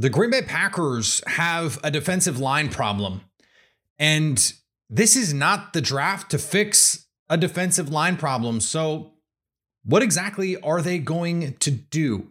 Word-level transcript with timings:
The 0.00 0.08
Green 0.08 0.30
Bay 0.30 0.42
Packers 0.42 1.20
have 1.26 1.80
a 1.82 1.90
defensive 1.90 2.38
line 2.38 2.68
problem. 2.68 3.22
And 3.98 4.52
this 4.88 5.16
is 5.16 5.34
not 5.34 5.72
the 5.72 5.80
draft 5.80 6.30
to 6.30 6.38
fix 6.38 7.08
a 7.28 7.36
defensive 7.36 7.90
line 7.90 8.16
problem. 8.16 8.60
So, 8.60 9.14
what 9.84 10.00
exactly 10.04 10.56
are 10.60 10.80
they 10.82 11.00
going 11.00 11.54
to 11.54 11.70
do? 11.72 12.28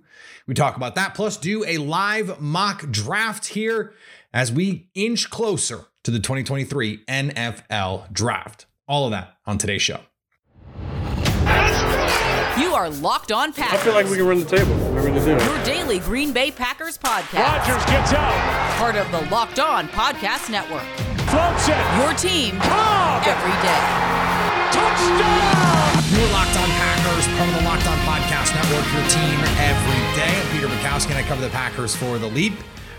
We 0.47 0.53
talk 0.53 0.77
about 0.77 0.95
that, 0.95 1.13
plus 1.13 1.35
do 1.35 1.65
a 1.65 1.77
live 1.77 2.39
mock 2.39 2.89
draft 2.89 3.47
here 3.47 3.93
as 4.33 4.49
we 4.49 4.89
inch 4.93 5.29
closer 5.29 5.87
to 6.05 6.11
the 6.11 6.19
2023 6.19 7.03
NFL 7.05 8.13
draft. 8.13 8.65
All 8.87 9.03
of 9.03 9.11
that 9.11 9.35
on 9.45 9.57
today's 9.57 9.81
show. 9.81 9.99
You 12.57 12.73
are 12.73 12.89
Locked 12.89 13.33
On 13.33 13.51
Packers. 13.51 13.81
I 13.81 13.83
feel 13.83 13.93
like 13.93 14.05
we 14.05 14.15
can 14.15 14.25
run 14.25 14.39
the 14.39 14.45
table. 14.45 14.96
We're 15.17 15.25
going 15.25 15.39
to 15.39 15.45
do. 15.45 15.51
Your 15.51 15.63
daily 15.65 15.99
Green 15.99 16.31
Bay 16.31 16.51
Packers 16.51 16.97
podcast. 16.97 17.41
Rodgers 17.41 17.85
gets 17.85 18.13
out. 18.13 18.77
Part 18.77 18.95
of 18.95 19.09
the 19.11 19.21
Locked 19.33 19.59
On 19.59 19.87
Podcast 19.89 20.49
Network. 20.51 20.85
Floats 21.33 21.67
it. 21.67 21.77
Your 21.97 22.13
team 22.13 22.59
Cobb. 22.61 23.23
every 23.25 23.57
day. 23.65 23.81
Touchdown. 24.71 26.03
You're 26.13 26.31
Locked 26.31 26.55
On 26.57 26.69
Packers, 26.69 27.25
part 27.35 27.49
of 27.49 27.55
the 27.55 27.63
Locked 27.65 27.87
On 27.87 27.97
Podcast 28.05 28.53
Network, 28.53 28.85
your 28.93 29.07
team 29.09 29.39
every 29.57 30.01
day. 30.15 30.39
I'm 30.39 30.51
Peter 30.53 30.67
Bukowski, 30.67 31.09
and 31.09 31.17
I 31.17 31.23
cover 31.23 31.41
the 31.41 31.49
Packers 31.49 31.95
for 31.95 32.17
The 32.17 32.27
Leap, 32.27 32.53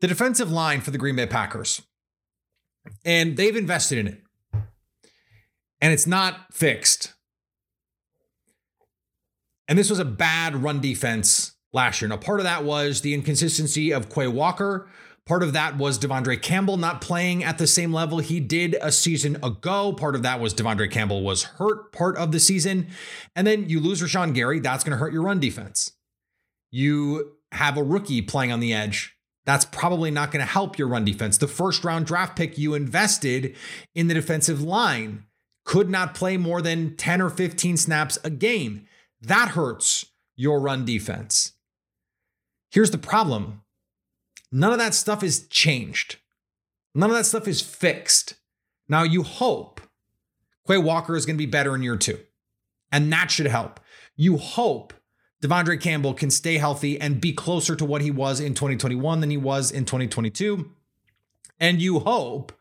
The 0.00 0.08
defensive 0.08 0.50
line 0.50 0.80
for 0.80 0.90
the 0.90 0.98
Green 0.98 1.16
Bay 1.16 1.26
Packers, 1.26 1.82
and 3.04 3.36
they've 3.36 3.56
invested 3.56 3.98
in 3.98 4.06
it, 4.08 4.22
and 5.80 5.92
it's 5.92 6.06
not 6.06 6.52
fixed. 6.52 7.14
And 9.68 9.78
this 9.78 9.90
was 9.90 9.98
a 9.98 10.04
bad 10.04 10.56
run 10.56 10.80
defense 10.80 11.52
last 11.72 12.00
year. 12.00 12.08
Now, 12.08 12.16
part 12.16 12.40
of 12.40 12.44
that 12.44 12.64
was 12.64 13.02
the 13.02 13.14
inconsistency 13.14 13.92
of 13.92 14.08
Quay 14.08 14.26
Walker. 14.26 14.88
Part 15.26 15.42
of 15.42 15.52
that 15.52 15.76
was 15.78 15.98
Devondre 15.98 16.40
Campbell 16.42 16.76
not 16.76 17.00
playing 17.00 17.44
at 17.44 17.58
the 17.58 17.66
same 17.66 17.92
level 17.92 18.18
he 18.18 18.40
did 18.40 18.76
a 18.82 18.90
season 18.90 19.36
ago. 19.44 19.92
Part 19.92 20.16
of 20.16 20.22
that 20.22 20.40
was 20.40 20.54
Devondre 20.54 20.90
Campbell 20.90 21.22
was 21.22 21.44
hurt 21.44 21.92
part 21.92 22.16
of 22.16 22.32
the 22.32 22.40
season. 22.40 22.88
And 23.36 23.46
then 23.46 23.68
you 23.68 23.78
lose 23.78 24.02
Rashan 24.02 24.34
Gary, 24.34 24.58
that's 24.58 24.82
going 24.82 24.92
to 24.92 24.98
hurt 24.98 25.12
your 25.12 25.22
run 25.22 25.38
defense. 25.38 25.92
You 26.72 27.36
have 27.52 27.76
a 27.76 27.82
rookie 27.82 28.22
playing 28.22 28.50
on 28.50 28.60
the 28.60 28.72
edge. 28.72 29.14
That's 29.46 29.64
probably 29.64 30.10
not 30.10 30.30
going 30.30 30.44
to 30.44 30.50
help 30.50 30.78
your 30.78 30.88
run 30.88 31.04
defense. 31.04 31.38
The 31.38 31.48
first 31.48 31.84
round 31.84 32.06
draft 32.06 32.36
pick 32.36 32.58
you 32.58 32.74
invested 32.74 33.56
in 33.94 34.08
the 34.08 34.14
defensive 34.14 34.62
line 34.62 35.24
could 35.64 35.88
not 35.88 36.14
play 36.14 36.36
more 36.36 36.62
than 36.62 36.96
10 36.96 37.22
or 37.22 37.30
15 37.30 37.76
snaps 37.76 38.18
a 38.22 38.30
game. 38.30 38.86
That 39.20 39.50
hurts 39.50 40.06
your 40.36 40.60
run 40.60 40.84
defense. 40.84 41.52
Here's 42.70 42.90
the 42.90 42.98
problem 42.98 43.62
None 44.52 44.72
of 44.72 44.78
that 44.78 44.94
stuff 44.94 45.22
is 45.22 45.46
changed. 45.46 46.16
None 46.94 47.10
of 47.10 47.16
that 47.16 47.26
stuff 47.26 47.46
is 47.46 47.60
fixed. 47.60 48.34
Now 48.88 49.04
you 49.04 49.22
hope 49.22 49.80
Quay 50.66 50.78
Walker 50.78 51.14
is 51.16 51.24
going 51.24 51.36
to 51.36 51.46
be 51.46 51.46
better 51.46 51.74
in 51.74 51.82
year 51.82 51.96
two, 51.96 52.18
and 52.90 53.12
that 53.12 53.30
should 53.30 53.46
help. 53.46 53.78
You 54.16 54.36
hope 54.36 54.92
Devondre 55.42 55.80
Campbell 55.80 56.14
can 56.14 56.30
stay 56.30 56.58
healthy 56.58 57.00
and 57.00 57.20
be 57.20 57.32
closer 57.32 57.74
to 57.76 57.84
what 57.84 58.02
he 58.02 58.10
was 58.10 58.40
in 58.40 58.54
2021 58.54 59.20
than 59.20 59.30
he 59.30 59.36
was 59.36 59.70
in 59.70 59.84
2022. 59.84 60.70
And 61.58 61.80
you 61.80 62.00
hope 62.00 62.52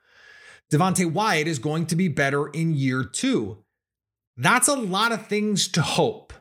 Devonte 0.71 1.11
Wyatt 1.11 1.47
is 1.47 1.59
going 1.59 1.85
to 1.87 1.95
be 1.95 2.07
better 2.07 2.47
in 2.47 2.73
year 2.73 3.03
two. 3.03 3.63
That's 4.37 4.67
a 4.67 4.75
lot 4.75 5.11
of 5.11 5.27
things 5.27 5.67
to 5.69 5.81
hope. 5.81 6.31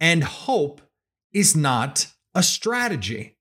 And 0.00 0.24
hope 0.24 0.80
is 1.32 1.54
not 1.54 2.08
a 2.34 2.42
strategy 2.42 3.38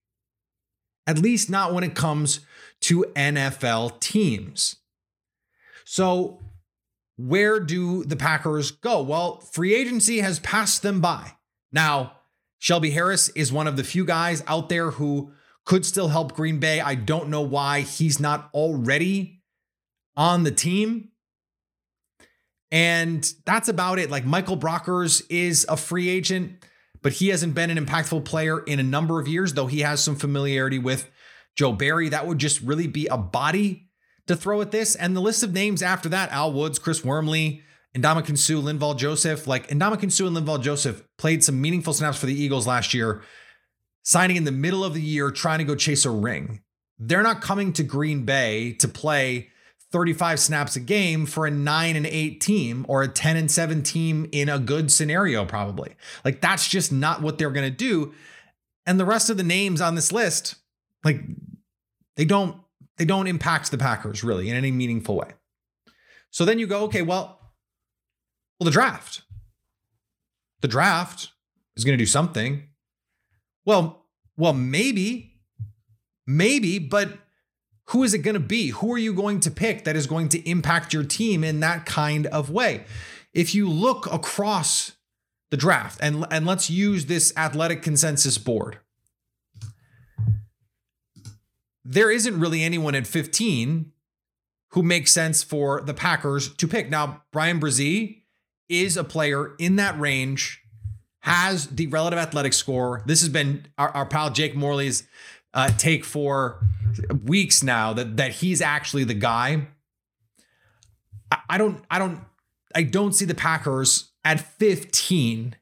at 1.08 1.18
least 1.18 1.50
not 1.50 1.74
when 1.74 1.86
it 1.86 1.96
comes 1.96 2.42
to 2.82 3.06
NFL 3.16 4.00
teams. 4.02 4.76
So, 5.86 6.42
where 7.16 7.60
do 7.60 8.04
the 8.04 8.18
Packers 8.18 8.70
go? 8.70 9.02
Well, 9.02 9.40
free 9.40 9.74
agency 9.74 10.20
has 10.20 10.40
passed 10.40 10.84
them 10.84 11.00
by. 11.00 11.37
Now, 11.72 12.14
Shelby 12.60 12.92
Harris 12.92 13.30
is 13.30 13.52
one 13.52 13.68
of 13.68 13.78
the 13.78 13.84
few 13.84 14.06
guys 14.06 14.44
out 14.48 14.70
there 14.70 14.92
who 14.92 15.32
could 15.66 15.86
still 15.86 16.08
help 16.08 16.34
Green 16.34 16.60
Bay. 16.60 16.80
I 16.80 16.96
don't 16.96 17.30
know 17.30 17.42
why 17.42 17.82
he's 17.82 18.20
not 18.20 18.50
already 18.54 19.42
on 20.16 20.44
the 20.44 20.52
team. 20.52 21.10
And 22.72 23.32
that's 23.46 23.70
about 23.70 24.00
it. 24.00 24.10
Like 24.10 24.26
Michael 24.26 24.58
Brockers 24.58 25.22
is 25.30 25.66
a 25.70 25.78
free 25.78 26.10
agent 26.10 26.64
but 27.02 27.14
he 27.14 27.30
hasn't 27.30 27.56
been 27.56 27.70
an 27.70 27.84
impactful 27.84 28.26
player 28.26 28.60
in 28.60 28.80
a 28.80 28.84
number 28.84 29.20
of 29.20 29.28
years, 29.28 29.54
though 29.54 29.68
he 29.68 29.80
has 29.80 30.04
some 30.04 30.16
familiarity 30.16 30.80
with 30.80 31.10
Joe 31.56 31.72
Barry. 31.72 32.10
That 32.10 32.28
would 32.28 32.38
just 32.38 32.62
really 32.62 32.88
be 32.88 33.08
a 33.08 33.18
body 33.18 33.90
to 34.28 34.36
throw 34.36 34.62
at 34.62 34.72
this. 34.72 34.96
And 34.96 35.16
the 35.16 35.22
list 35.22 35.44
of 35.44 35.54
names 35.54 35.82
after 35.82 36.10
that 36.10 36.32
Al 36.32 36.52
Woods, 36.52 36.80
Chris 36.80 37.04
Wormley, 37.06 37.62
Ndamukong 37.98 38.38
Suh, 38.38 38.56
Linval 38.56 38.98
Joseph. 38.98 39.48
Like 39.48 39.68
Ndamukong 39.70 40.12
Suh 40.12 40.28
and 40.28 40.38
Linval 40.38 40.62
Joseph 40.62 41.04
played 41.18 41.44
some 41.44 41.62
meaningful 41.62 41.94
snaps 41.94 42.20
for 42.20 42.26
the 42.26 42.40
Eagles 42.40 42.68
last 42.68 42.94
year, 42.94 43.22
signing 44.04 44.38
in 44.38 44.44
the 44.44 44.52
middle 44.52 44.84
of 44.84 44.94
the 44.94 45.02
year, 45.02 45.32
trying 45.32 45.60
to 45.60 45.66
go 45.66 45.76
chase 45.76 46.06
a 46.06 46.12
ring. 46.12 46.62
They're 47.00 47.24
not 47.24 47.42
coming 47.42 47.74
to 47.74 47.84
Green 47.84 48.24
Bay 48.26 48.74
to 48.74 48.88
play 48.88 49.50
35 49.92 50.40
snaps 50.40 50.76
a 50.76 50.80
game 50.80 51.26
for 51.26 51.46
a 51.46 51.52
9 51.52 51.96
and 51.96 52.06
8 52.06 52.42
team 52.42 52.86
or 52.90 53.04
a 53.04 53.08
10 53.08 53.38
and 53.38 53.50
7 53.50 53.84
team 53.84 54.28
in 54.32 54.50
a 54.50 54.60
good 54.60 54.92
scenario 54.92 55.46
probably. 55.46 55.96
Like 56.26 56.42
that's 56.42 56.68
just 56.68 56.92
not 56.92 57.22
what 57.22 57.38
they're 57.38 57.52
going 57.52 57.70
to 57.70 57.76
do. 57.76 58.14
And 58.86 59.00
the 59.00 59.06
rest 59.06 59.30
of 59.30 59.38
the 59.38 59.44
names 59.44 59.82
on 59.82 59.96
this 59.96 60.12
list 60.12 60.56
like 61.04 61.22
they 62.16 62.26
don't 62.26 62.60
they 62.98 63.06
don't 63.06 63.28
impact 63.28 63.72
the 63.72 63.78
Packers 63.78 64.24
really 64.24 64.50
in 64.50 64.56
any 64.56 64.72
meaningful 64.72 65.16
way. 65.16 65.30
So 66.32 66.44
then 66.44 66.60
you 66.60 66.68
go 66.68 66.84
okay, 66.86 67.02
well 67.02 67.37
well 68.60 68.66
the 68.66 68.72
draft. 68.72 69.24
The 70.62 70.68
draft 70.68 71.32
is 71.76 71.84
going 71.84 71.98
to 71.98 72.02
do 72.02 72.08
something. 72.08 72.68
Well, 73.66 74.06
well 74.36 74.54
maybe 74.54 75.34
maybe 76.26 76.80
but 76.80 77.20
who 77.92 78.04
is 78.04 78.14
it 78.14 78.20
going 78.20 78.34
to 78.34 78.40
be? 78.40 78.70
Who 78.70 78.94
are 78.94 78.98
you 78.98 79.14
going 79.14 79.40
to 79.42 79.52
pick 79.52 79.86
that 79.86 79.96
is 79.96 80.08
going 80.08 80.30
to 80.30 80.50
impact 80.50 80.94
your 80.94 81.04
team 81.04 81.44
in 81.44 81.62
that 81.62 81.86
kind 81.86 82.28
of 82.28 82.50
way? 82.50 82.86
If 83.34 83.56
you 83.56 83.70
look 83.70 84.12
across 84.12 84.94
the 85.52 85.58
draft, 85.58 86.00
and, 86.02 86.26
and 86.30 86.46
let's 86.46 86.70
use 86.70 87.06
this 87.06 87.32
athletic 87.38 87.82
consensus 87.82 88.38
board, 88.38 88.80
there 91.86 92.12
isn't 92.12 92.40
really 92.40 92.64
anyone 92.64 92.96
at 92.96 93.08
15 93.08 93.94
who 94.72 94.84
makes 94.84 95.14
sense 95.14 95.42
for 95.42 95.82
the 95.82 95.94
Packers 95.94 96.54
to 96.56 96.68
pick. 96.68 96.90
Now, 96.90 97.24
Bryan 97.32 97.62
Bresee 97.62 98.24
is 98.70 98.98
a 98.98 99.04
player 99.04 99.56
in 99.58 99.78
that 99.78 100.00
range, 100.00 100.62
has 101.22 101.68
the 101.68 101.88
relative 101.88 102.20
athletic 102.20 102.54
score. 102.54 103.04
This 103.06 103.22
has 103.22 103.30
been 103.30 103.66
our, 103.78 103.90
our 103.90 104.06
pal 104.06 104.30
Jake 104.30 104.56
Morley's 104.56 105.08
uh, 105.54 105.70
take 105.78 106.06
for 106.06 106.60
weeks 107.24 107.64
now 107.64 107.94
that 107.94 108.18
that 108.18 108.34
he's 108.34 108.62
actually 108.62 109.04
the 109.04 109.14
guy. 109.14 109.68
I, 111.32 111.38
I 111.50 111.58
don't 111.58 111.84
I 111.90 112.00
don't 112.00 112.22
I 112.76 112.84
don't 112.84 113.14
see 113.14 113.26
the 113.26 113.36
Packers 113.36 114.12
at 114.24 114.40
15 114.40 115.56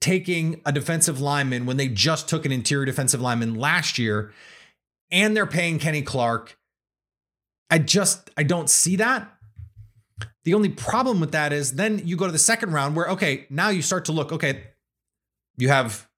taking 0.00 0.60
a 0.64 0.72
defensive 0.72 1.20
lineman 1.20 1.66
when 1.66 1.76
they 1.76 1.88
just 1.88 2.28
took 2.28 2.46
an 2.46 2.52
interior 2.52 2.86
defensive 2.86 3.20
lineman 3.20 3.54
last 3.54 3.98
year 3.98 4.32
and 5.10 5.36
they're 5.36 5.46
paying 5.46 5.78
Kenny 5.78 6.02
Clark. 6.02 6.58
I 7.70 7.78
just 7.78 8.30
I 8.36 8.42
don't 8.42 8.70
see 8.70 8.96
that. 8.96 9.30
The 10.44 10.54
only 10.54 10.68
problem 10.68 11.20
with 11.20 11.32
that 11.32 11.52
is 11.52 11.74
then 11.74 12.00
you 12.04 12.16
go 12.16 12.26
to 12.26 12.32
the 12.32 12.38
second 12.38 12.72
round 12.72 12.96
where 12.96 13.08
okay, 13.08 13.46
now 13.50 13.68
you 13.68 13.82
start 13.82 14.06
to 14.06 14.12
look 14.12 14.32
okay, 14.32 14.64
you 15.56 15.68
have 15.68 16.08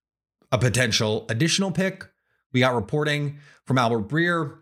a 0.52 0.58
potential 0.58 1.26
additional 1.28 1.70
pick 1.70 2.06
we 2.52 2.60
got 2.60 2.74
reporting 2.74 3.38
from 3.64 3.78
Albert 3.78 4.08
Breer. 4.08 4.58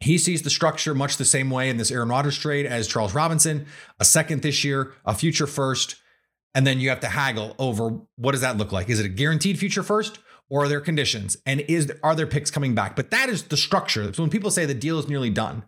He 0.00 0.18
sees 0.18 0.42
the 0.42 0.50
structure 0.50 0.94
much 0.94 1.16
the 1.16 1.24
same 1.24 1.50
way 1.50 1.68
in 1.68 1.76
this 1.76 1.90
Aaron 1.90 2.08
Rodgers 2.08 2.36
trade 2.36 2.66
as 2.66 2.88
Charles 2.88 3.14
Robinson, 3.14 3.66
a 4.00 4.04
second 4.04 4.42
this 4.42 4.64
year, 4.64 4.92
a 5.04 5.14
future 5.14 5.46
first, 5.46 5.96
and 6.54 6.66
then 6.66 6.80
you 6.80 6.88
have 6.88 7.00
to 7.00 7.08
haggle 7.08 7.54
over 7.58 8.00
what 8.16 8.32
does 8.32 8.40
that 8.40 8.56
look 8.56 8.72
like? 8.72 8.90
Is 8.90 8.98
it 8.98 9.06
a 9.06 9.10
guaranteed 9.10 9.58
future 9.58 9.82
first 9.82 10.18
or 10.50 10.64
are 10.64 10.68
there 10.68 10.80
conditions? 10.80 11.36
And 11.46 11.60
is 11.60 11.92
are 12.02 12.16
there 12.16 12.26
picks 12.26 12.50
coming 12.50 12.74
back? 12.74 12.96
But 12.96 13.10
that 13.12 13.28
is 13.28 13.44
the 13.44 13.56
structure. 13.56 14.12
So 14.12 14.22
when 14.22 14.30
people 14.30 14.50
say 14.50 14.66
the 14.66 14.74
deal 14.74 14.98
is 14.98 15.08
nearly 15.08 15.30
done, 15.30 15.64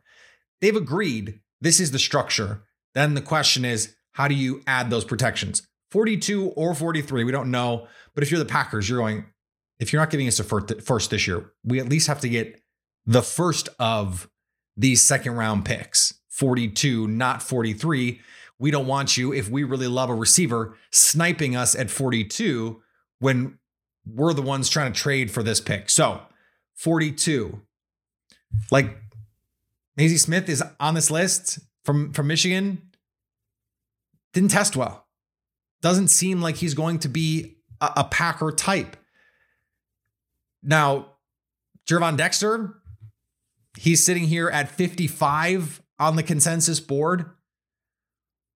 they've 0.61 0.75
agreed 0.75 1.41
this 1.61 1.79
is 1.79 1.93
the 1.93 1.99
structure. 1.99 2.65
Then 2.95 3.15
the 3.15 3.23
question 3.23 3.65
is, 3.65 3.95
how 4.13 4.29
do 4.29 4.35
you 4.35 4.63
add 4.67 4.91
those 4.91 5.05
protections? 5.05 5.67
42 5.91 6.51
or 6.51 6.75
43, 6.75 7.25
we 7.25 7.33
don't 7.33 7.51
know. 7.51 7.87
But 8.15 8.23
if 8.23 8.31
you're 8.31 8.39
the 8.39 8.45
Packers, 8.45 8.89
you're 8.89 8.99
going, 8.99 9.27
if 9.79 9.93
you're 9.93 10.01
not 10.01 10.11
giving 10.11 10.29
us 10.29 10.41
a 10.41 10.45
first 10.45 11.11
this 11.11 11.27
year, 11.27 11.53
we 11.65 11.81
at 11.81 11.89
least 11.89 12.07
have 12.07 12.21
to 12.21 12.29
get 12.29 12.61
the 13.07 13.23
first 13.23 13.69
of 13.79 14.29
these 14.77 15.03
second 15.03 15.37
round 15.37 15.65
picks 15.65 16.15
42, 16.31 17.07
not 17.09 17.43
43. 17.43 18.21
We 18.59 18.71
don't 18.71 18.87
want 18.87 19.17
you, 19.17 19.33
if 19.33 19.49
we 19.49 19.65
really 19.65 19.89
love 19.89 20.11
a 20.11 20.15
receiver, 20.15 20.77
sniping 20.91 21.55
us 21.55 21.75
at 21.75 21.91
42 21.91 22.81
when 23.19 23.59
we're 24.07 24.33
the 24.33 24.43
ones 24.43 24.69
trying 24.69 24.93
to 24.93 25.01
trade 25.01 25.31
for 25.31 25.43
this 25.43 25.61
pick. 25.61 25.91
So 25.91 26.21
42. 26.75 27.61
Like 28.71 28.97
Mazi 29.99 30.19
Smith 30.19 30.49
is 30.49 30.63
on 30.79 30.95
this 30.95 31.11
list 31.11 31.59
from, 31.85 32.13
from 32.13 32.27
Michigan. 32.27 32.83
Didn't 34.33 34.51
test 34.51 34.77
well. 34.77 35.07
Doesn't 35.83 36.09
seem 36.09 36.41
like 36.41 36.57
he's 36.57 36.75
going 36.75 36.99
to 37.01 37.09
be 37.09 37.59
a, 37.81 37.91
a 37.99 38.05
Packer 38.05 38.51
type. 38.51 38.97
Now, 40.63 41.13
Gervon 41.87 42.17
Dexter, 42.17 42.75
he's 43.79 44.05
sitting 44.05 44.25
here 44.25 44.49
at 44.49 44.71
55 44.71 45.83
on 45.99 46.17
the 46.17 46.23
consensus 46.23 46.81
board. 46.81 47.27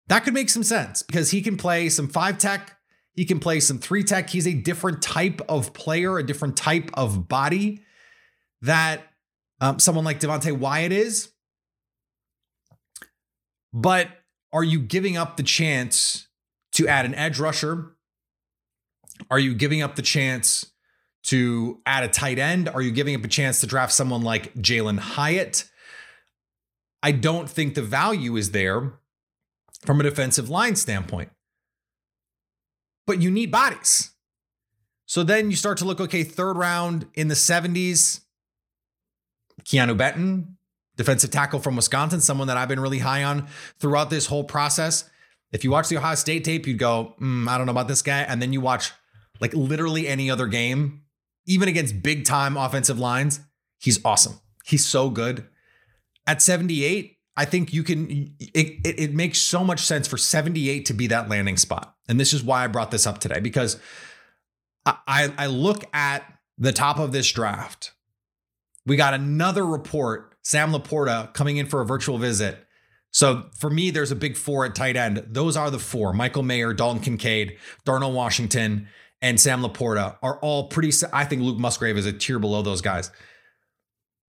That 0.07 0.23
could 0.23 0.33
make 0.33 0.49
some 0.49 0.63
sense 0.63 1.03
because 1.03 1.31
he 1.31 1.41
can 1.41 1.57
play 1.57 1.89
some 1.89 2.07
five 2.07 2.37
tech, 2.37 2.77
he 3.13 3.25
can 3.25 3.39
play 3.39 3.59
some 3.59 3.77
three 3.77 4.03
tech. 4.03 4.29
He's 4.29 4.47
a 4.47 4.53
different 4.53 5.01
type 5.01 5.41
of 5.49 5.73
player, 5.73 6.17
a 6.17 6.25
different 6.25 6.55
type 6.55 6.89
of 6.93 7.27
body 7.27 7.81
that 8.61 9.01
um, 9.59 9.79
someone 9.79 10.05
like 10.05 10.19
Devonte 10.19 10.57
Wyatt 10.57 10.91
is. 10.91 11.29
But 13.77 14.09
are 14.51 14.63
you 14.63 14.79
giving 14.79 15.17
up 15.17 15.37
the 15.37 15.43
chance 15.43 16.27
to 16.71 16.87
add 16.87 17.05
an 17.05 17.13
edge 17.13 17.37
rusher? 17.37 17.95
Are 19.29 19.37
you 19.37 19.53
giving 19.53 19.83
up 19.83 19.95
the 19.95 20.01
chance 20.01 20.65
to 21.25 21.79
add 21.85 22.03
a 22.03 22.07
tight 22.07 22.39
end? 22.39 22.67
Are 22.67 22.81
you 22.81 22.89
giving 22.89 23.13
up 23.13 23.23
a 23.23 23.27
chance 23.27 23.61
to 23.61 23.67
draft 23.67 23.93
someone 23.93 24.23
like 24.23 24.51
Jalin 24.55 24.97
Hyatt? 24.97 25.69
I 27.03 27.11
don't 27.11 27.47
think 27.47 27.75
the 27.75 27.83
value 27.83 28.35
is 28.35 28.49
there 28.49 28.93
from 29.85 29.99
a 29.99 30.03
defensive 30.03 30.49
line 30.49 30.75
standpoint. 30.75 31.29
But 33.05 33.21
you 33.21 33.29
need 33.29 33.51
bodies. 33.51 34.09
So 35.05 35.21
then 35.21 35.51
you 35.51 35.55
start 35.55 35.77
to 35.77 35.85
look, 35.85 36.01
okay, 36.01 36.23
third 36.23 36.57
round 36.57 37.05
in 37.13 37.27
the 37.27 37.35
70s, 37.35 38.21
Keanu 39.63 39.95
Benton, 39.95 40.56
defensive 40.97 41.31
tackle 41.31 41.59
from 41.59 41.75
Wisconsin, 41.75 42.19
someone 42.19 42.47
that 42.47 42.57
I've 42.57 42.67
been 42.67 42.79
really 42.79 42.99
high 42.99 43.23
on 43.23 43.47
throughout 43.79 44.09
this 44.09 44.25
whole 44.25 44.43
process. 44.43 45.09
If 45.51 45.63
you 45.63 45.71
watch 45.71 45.87
the 45.87 45.97
Ohio 45.97 46.15
State 46.15 46.43
tape, 46.43 46.67
you'd 46.67 46.79
go, 46.79 47.15
mm, 47.21 47.47
I 47.47 47.57
don't 47.57 47.65
know 47.65 47.71
about 47.71 47.87
this 47.87 48.01
guy. 48.01 48.21
And 48.21 48.41
then 48.41 48.51
you 48.51 48.59
watch 48.59 48.91
like 49.39 49.53
literally 49.53 50.07
any 50.07 50.29
other 50.29 50.47
game, 50.47 51.03
even 51.45 51.69
against 51.69 52.03
big 52.03 52.25
time 52.25 52.57
offensive 52.57 52.99
lines, 52.99 53.39
he's 53.79 54.03
awesome. 54.03 54.39
He's 54.65 54.85
so 54.85 55.09
good. 55.09 55.47
At 56.25 56.41
78, 56.41 57.17
I 57.37 57.45
think 57.45 57.71
you 57.71 57.83
can, 57.83 58.35
it, 58.39 58.79
it, 58.83 58.99
it, 58.99 59.13
makes 59.13 59.39
so 59.39 59.63
much 59.63 59.79
sense 59.81 60.07
for 60.07 60.17
78 60.17 60.85
to 60.87 60.93
be 60.93 61.07
that 61.07 61.29
landing 61.29 61.55
spot. 61.55 61.95
And 62.09 62.19
this 62.19 62.33
is 62.33 62.43
why 62.43 62.63
I 62.63 62.67
brought 62.67 62.91
this 62.91 63.07
up 63.07 63.19
today 63.19 63.39
because 63.39 63.79
I, 64.85 64.97
I, 65.07 65.33
I 65.37 65.45
look 65.45 65.85
at 65.93 66.23
the 66.57 66.73
top 66.73 66.99
of 66.99 67.11
this 67.11 67.31
draft. 67.31 67.93
We 68.85 68.95
got 68.95 69.13
another 69.13 69.65
report, 69.65 70.35
Sam 70.47 70.71
LaPorta 70.71 71.33
coming 71.33 71.57
in 71.57 71.65
for 71.65 71.81
a 71.81 71.85
virtual 71.85 72.17
visit. 72.17 72.65
So 73.11 73.49
for 73.59 73.69
me, 73.69 73.89
there's 73.89 74.11
a 74.11 74.15
big 74.15 74.37
four 74.37 74.65
at 74.65 74.75
tight 74.75 74.95
end. 74.95 75.25
Those 75.27 75.57
are 75.57 75.69
the 75.69 75.77
four 75.77 76.13
Michael 76.13 76.41
Mayer, 76.41 76.73
Dalton 76.73 77.01
Kincaid, 77.01 77.57
Darnell 77.83 78.13
Washington, 78.13 78.87
and 79.21 79.41
Sam 79.41 79.61
LaPorta 79.61 80.15
are 80.23 80.39
all 80.39 80.69
pretty. 80.69 80.93
I 81.11 81.25
think 81.25 81.41
Luke 81.41 81.57
Musgrave 81.57 81.97
is 81.97 82.05
a 82.05 82.13
tier 82.13 82.39
below 82.39 82.61
those 82.61 82.79
guys. 82.79 83.11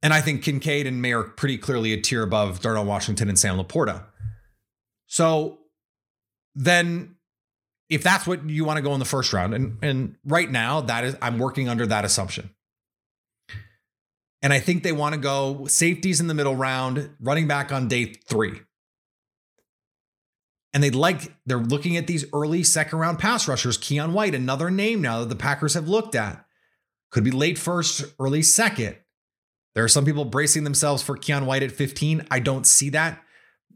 And 0.03 0.13
I 0.13 0.21
think 0.21 0.43
Kincaid 0.43 0.89
and 0.89 1.01
Mayer 1.01 1.23
pretty 1.23 1.57
clearly 1.57 1.93
a 1.93 2.01
tier 2.01 2.25
above 2.25 2.59
Darnell 2.59 2.85
Washington 2.85 3.29
and 3.29 3.39
Sam 3.39 3.57
LaPorta. 3.57 4.05
So 5.07 5.61
then 6.57 7.15
if 7.89 8.03
that's 8.03 8.27
what 8.27 8.45
you 8.51 8.65
want 8.65 8.79
to 8.79 8.83
go 8.83 8.93
in 8.93 8.99
the 8.99 9.05
first 9.05 9.33
round, 9.33 9.55
and, 9.55 9.79
and 9.83 10.17
right 10.25 10.51
now 10.51 10.81
that 10.81 11.05
is 11.05 11.17
I'm 11.23 11.39
working 11.39 11.69
under 11.69 11.87
that 11.87 12.05
assumption. 12.05 12.51
And 14.41 14.53
I 14.53 14.61
think 14.61 14.83
they 14.83 14.93
want 14.93 15.15
to 15.15 15.21
go 15.21 15.67
safeties 15.67 16.21
in 16.21 16.29
the 16.29 16.35
middle 16.35 16.55
round, 16.55 17.11
running 17.21 17.49
back 17.49 17.73
on 17.73 17.89
day 17.89 18.15
three. 18.29 18.61
And 20.73 20.83
they'd 20.83 20.95
like, 20.95 21.35
they're 21.47 21.59
looking 21.59 21.97
at 21.97 22.07
these 22.07 22.25
early 22.33 22.63
second 22.63 22.99
round 22.99 23.19
pass 23.19 23.49
rushers. 23.49 23.79
Keion 23.79 24.13
White, 24.13 24.35
another 24.35 24.71
name 24.71 25.01
now 25.01 25.21
that 25.21 25.29
the 25.29 25.37
Packers 25.37 25.75
have 25.75 25.89
looked 25.89 26.15
at. 26.15 26.45
Could 27.11 27.25
be 27.25 27.31
late 27.31 27.59
first, 27.59 28.05
early 28.21 28.43
second. 28.43 28.97
There 29.75 29.83
are 29.83 29.89
some 29.89 30.05
people 30.05 30.25
bracing 30.25 30.65
themselves 30.65 31.03
for 31.03 31.17
Keion 31.17 31.47
White 31.47 31.63
at 31.63 31.73
15. 31.73 32.27
I 32.31 32.39
don't 32.39 32.67
see 32.67 32.91
that. 32.91 33.23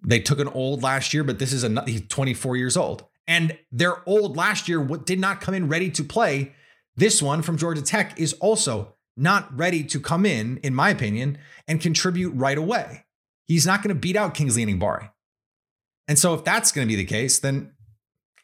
They 0.04 0.20
took 0.20 0.38
an 0.38 0.48
old 0.48 0.82
last 0.82 1.14
year, 1.14 1.24
but 1.24 1.38
this 1.38 1.52
is 1.52 1.64
a 1.64 1.84
he's 1.86 2.06
24 2.08 2.56
years 2.56 2.76
old. 2.76 3.04
And 3.26 3.56
their 3.70 4.06
old 4.08 4.36
last 4.36 4.68
year 4.68 4.84
did 4.84 5.18
not 5.18 5.40
come 5.40 5.54
in 5.54 5.68
ready 5.68 5.90
to 5.92 6.04
play. 6.04 6.52
This 6.96 7.22
one 7.22 7.40
from 7.42 7.56
Georgia 7.56 7.82
Tech 7.82 8.18
is 8.18 8.32
also 8.34 8.94
not 9.16 9.56
ready 9.56 9.84
to 9.84 10.00
come 10.00 10.24
in, 10.24 10.58
in 10.58 10.74
my 10.74 10.90
opinion, 10.90 11.38
and 11.68 11.80
contribute 11.80 12.30
right 12.30 12.58
away. 12.58 13.04
He's 13.46 13.66
not 13.66 13.82
going 13.82 13.94
to 13.94 14.00
beat 14.00 14.16
out 14.16 14.34
Kingsley 14.34 14.64
Enagbare. 14.64 15.10
And 16.08 16.18
so 16.18 16.34
if 16.34 16.44
that's 16.44 16.72
going 16.72 16.86
to 16.86 16.88
be 16.88 16.96
the 16.96 17.04
case, 17.04 17.38
then 17.38 17.72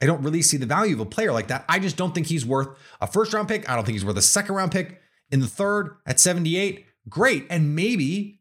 I 0.03 0.07
don't 0.07 0.23
really 0.23 0.43
see 0.43 0.57
the 0.57 0.67
value 0.67 0.95
of 0.95 1.01
a 1.01 1.07
player 1.07 1.33
like 1.33 1.49
that. 1.49 1.65
I 1.69 1.79
just 1.79 1.97
don't 1.97 2.15
think 2.15 2.27
he's 2.27 2.47
worth 2.47 2.69
a 3.01 3.07
first 3.07 3.33
round 3.33 3.49
pick. 3.49 3.69
I 3.69 3.75
don't 3.75 3.85
think 3.85 3.95
he's 3.95 4.05
worth 4.05 4.17
a 4.17 4.23
second 4.23 4.55
round 4.55 4.73
pick 4.73 5.01
in 5.31 5.41
the 5.41 5.47
third 5.47 5.97
at 6.07 6.21
78. 6.21 6.87
Great. 7.09 7.47
And 7.51 7.75
maybe 7.75 8.41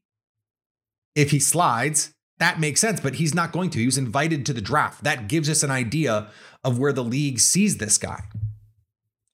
if 1.15 1.31
he 1.31 1.39
slides, 1.39 2.13
that 2.39 2.59
makes 2.59 2.79
sense, 2.79 2.99
but 2.99 3.15
he's 3.15 3.33
not 3.33 3.51
going 3.51 3.71
to. 3.71 3.79
He 3.79 3.85
was 3.85 3.97
invited 3.97 4.45
to 4.45 4.53
the 4.53 4.61
draft. 4.61 5.03
That 5.03 5.27
gives 5.27 5.49
us 5.49 5.63
an 5.63 5.71
idea 5.71 6.29
of 6.63 6.77
where 6.77 6.93
the 6.93 7.03
league 7.03 7.39
sees 7.39 7.77
this 7.77 7.97
guy. 7.97 8.23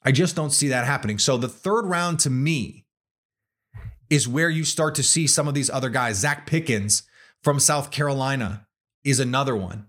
I 0.05 0.11
just 0.11 0.35
don't 0.35 0.51
see 0.51 0.67
that 0.69 0.85
happening. 0.85 1.17
So 1.17 1.37
the 1.37 1.47
third 1.47 1.85
round 1.85 2.19
to 2.21 2.29
me 2.29 2.85
is 4.09 4.27
where 4.27 4.49
you 4.49 4.63
start 4.63 4.95
to 4.95 5.03
see 5.03 5.27
some 5.27 5.47
of 5.47 5.53
these 5.53 5.69
other 5.69 5.89
guys. 5.89 6.23
Zacch 6.23 6.45
Pickens 6.45 7.03
from 7.41 7.59
South 7.59 7.91
Carolina 7.91 8.67
is 9.03 9.19
another 9.19 9.55
one 9.55 9.87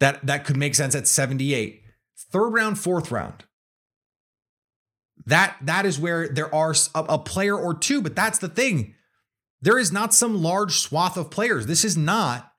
that, 0.00 0.24
that 0.26 0.44
could 0.44 0.56
make 0.56 0.74
sense 0.74 0.94
at 0.94 1.08
78. 1.08 1.82
Third 2.30 2.50
round, 2.50 2.78
fourth 2.78 3.10
round. 3.10 3.44
That 5.26 5.56
that 5.62 5.86
is 5.86 5.98
where 5.98 6.28
there 6.28 6.52
are 6.52 6.74
a, 6.94 7.00
a 7.00 7.18
player 7.18 7.56
or 7.56 7.74
two, 7.74 8.02
but 8.02 8.16
that's 8.16 8.38
the 8.38 8.48
thing. 8.48 8.94
There 9.60 9.78
is 9.78 9.92
not 9.92 10.12
some 10.12 10.42
large 10.42 10.80
swath 10.80 11.16
of 11.16 11.30
players. 11.30 11.66
This 11.66 11.84
is 11.84 11.96
not 11.96 12.52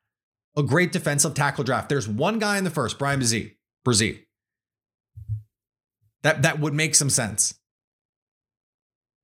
a 0.56 0.64
great 0.64 0.92
defensive 0.92 1.34
tackle 1.34 1.66
draft. 1.66 1.90
There's 1.90 2.08
one 2.08 2.40
guy 2.40 2.58
in 2.58 2.64
the 2.64 2.70
first, 2.70 2.98
Bryan 2.98 3.20
Bresee. 3.20 3.56
Bresee. 3.86 4.20
That 6.24 6.42
that 6.42 6.60
would 6.60 6.74
make 6.74 6.96
some 6.96 7.10
sense. 7.10 7.54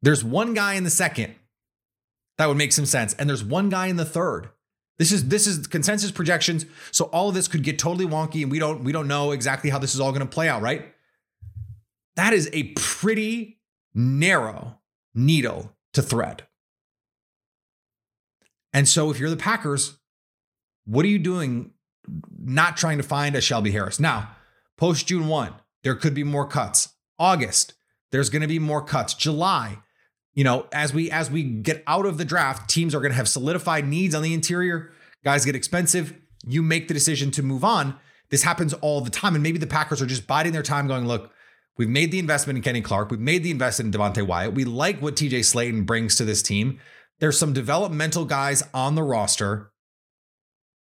There's 0.01 0.23
one 0.23 0.53
guy 0.53 0.75
in 0.75 0.83
the 0.83 0.89
second 0.89 1.35
that 2.37 2.47
would 2.47 2.57
make 2.57 2.71
some 2.71 2.85
sense, 2.85 3.13
and 3.15 3.29
there's 3.29 3.43
one 3.43 3.69
guy 3.69 3.87
in 3.87 3.97
the 3.97 4.05
third. 4.05 4.49
This 4.97 5.11
is 5.11 5.29
this 5.29 5.47
is 5.47 5.65
consensus 5.67 6.11
projections, 6.11 6.65
so 6.91 7.05
all 7.05 7.29
of 7.29 7.35
this 7.35 7.47
could 7.47 7.63
get 7.63 7.79
totally 7.79 8.05
wonky, 8.05 8.43
and 8.43 8.51
we 8.51 8.59
don't 8.59 8.83
we 8.83 8.91
don't 8.91 9.07
know 9.07 9.31
exactly 9.31 9.69
how 9.69 9.79
this 9.79 9.93
is 9.93 9.99
all 9.99 10.11
going 10.11 10.21
to 10.21 10.27
play 10.27 10.49
out, 10.49 10.61
right? 10.61 10.93
That 12.15 12.33
is 12.33 12.49
a 12.51 12.63
pretty 12.75 13.59
narrow 13.93 14.77
needle 15.15 15.73
to 15.93 16.01
thread. 16.01 16.43
And 18.73 18.87
so 18.87 19.09
if 19.09 19.19
you're 19.19 19.29
the 19.29 19.37
Packers, 19.37 19.97
what 20.85 21.05
are 21.05 21.09
you 21.09 21.19
doing 21.19 21.71
not 22.37 22.77
trying 22.77 22.97
to 22.97 23.03
find 23.03 23.35
a 23.35 23.41
Shelby 23.41 23.71
Harris? 23.71 23.99
Now, 23.99 24.35
post 24.77 25.07
June 25.07 25.27
1, 25.27 25.53
there 25.83 25.95
could 25.95 26.13
be 26.13 26.23
more 26.23 26.47
cuts. 26.47 26.89
August, 27.17 27.73
there's 28.11 28.29
going 28.29 28.41
to 28.41 28.47
be 28.47 28.59
more 28.59 28.81
cuts. 28.83 29.13
July, 29.13 29.79
you 30.33 30.43
know, 30.43 30.67
as 30.71 30.93
we 30.93 31.11
as 31.11 31.29
we 31.29 31.43
get 31.43 31.83
out 31.87 32.05
of 32.05 32.17
the 32.17 32.25
draft, 32.25 32.69
teams 32.69 32.95
are 32.95 32.99
going 32.99 33.11
to 33.11 33.17
have 33.17 33.27
solidified 33.27 33.87
needs 33.87 34.15
on 34.15 34.23
the 34.23 34.33
interior. 34.33 34.91
Guys 35.23 35.45
get 35.45 35.55
expensive. 35.55 36.13
You 36.45 36.61
make 36.61 36.87
the 36.87 36.93
decision 36.93 37.31
to 37.31 37.43
move 37.43 37.63
on. 37.63 37.97
This 38.29 38.43
happens 38.43 38.73
all 38.75 39.01
the 39.01 39.09
time 39.09 39.33
and 39.35 39.43
maybe 39.43 39.57
the 39.57 39.67
Packers 39.67 40.01
are 40.01 40.05
just 40.05 40.27
biding 40.27 40.53
their 40.53 40.63
time 40.63 40.87
going, 40.87 41.05
"Look, 41.05 41.31
We've 41.79 41.87
made 41.87 42.11
the 42.11 42.19
investment 42.19 42.57
in 42.57 42.63
Kenny 42.63 42.81
Clark. 42.81 43.09
We've 43.09 43.21
made 43.21 43.41
the 43.41 43.51
investment 43.51 43.95
in 43.95 44.01
Devonte 44.01 44.27
Wyatt. 44.27 44.53
We 44.53 44.65
like 44.65 45.01
what 45.01 45.15
TJ 45.15 45.39
Slaton 45.39 45.85
brings 45.85 46.13
to 46.15 46.25
this 46.25 46.43
team. 46.43 46.77
There's 47.19 47.39
some 47.39 47.53
developmental 47.53 48.25
guys 48.25 48.61
on 48.73 48.95
the 48.95 49.03
roster, 49.03 49.71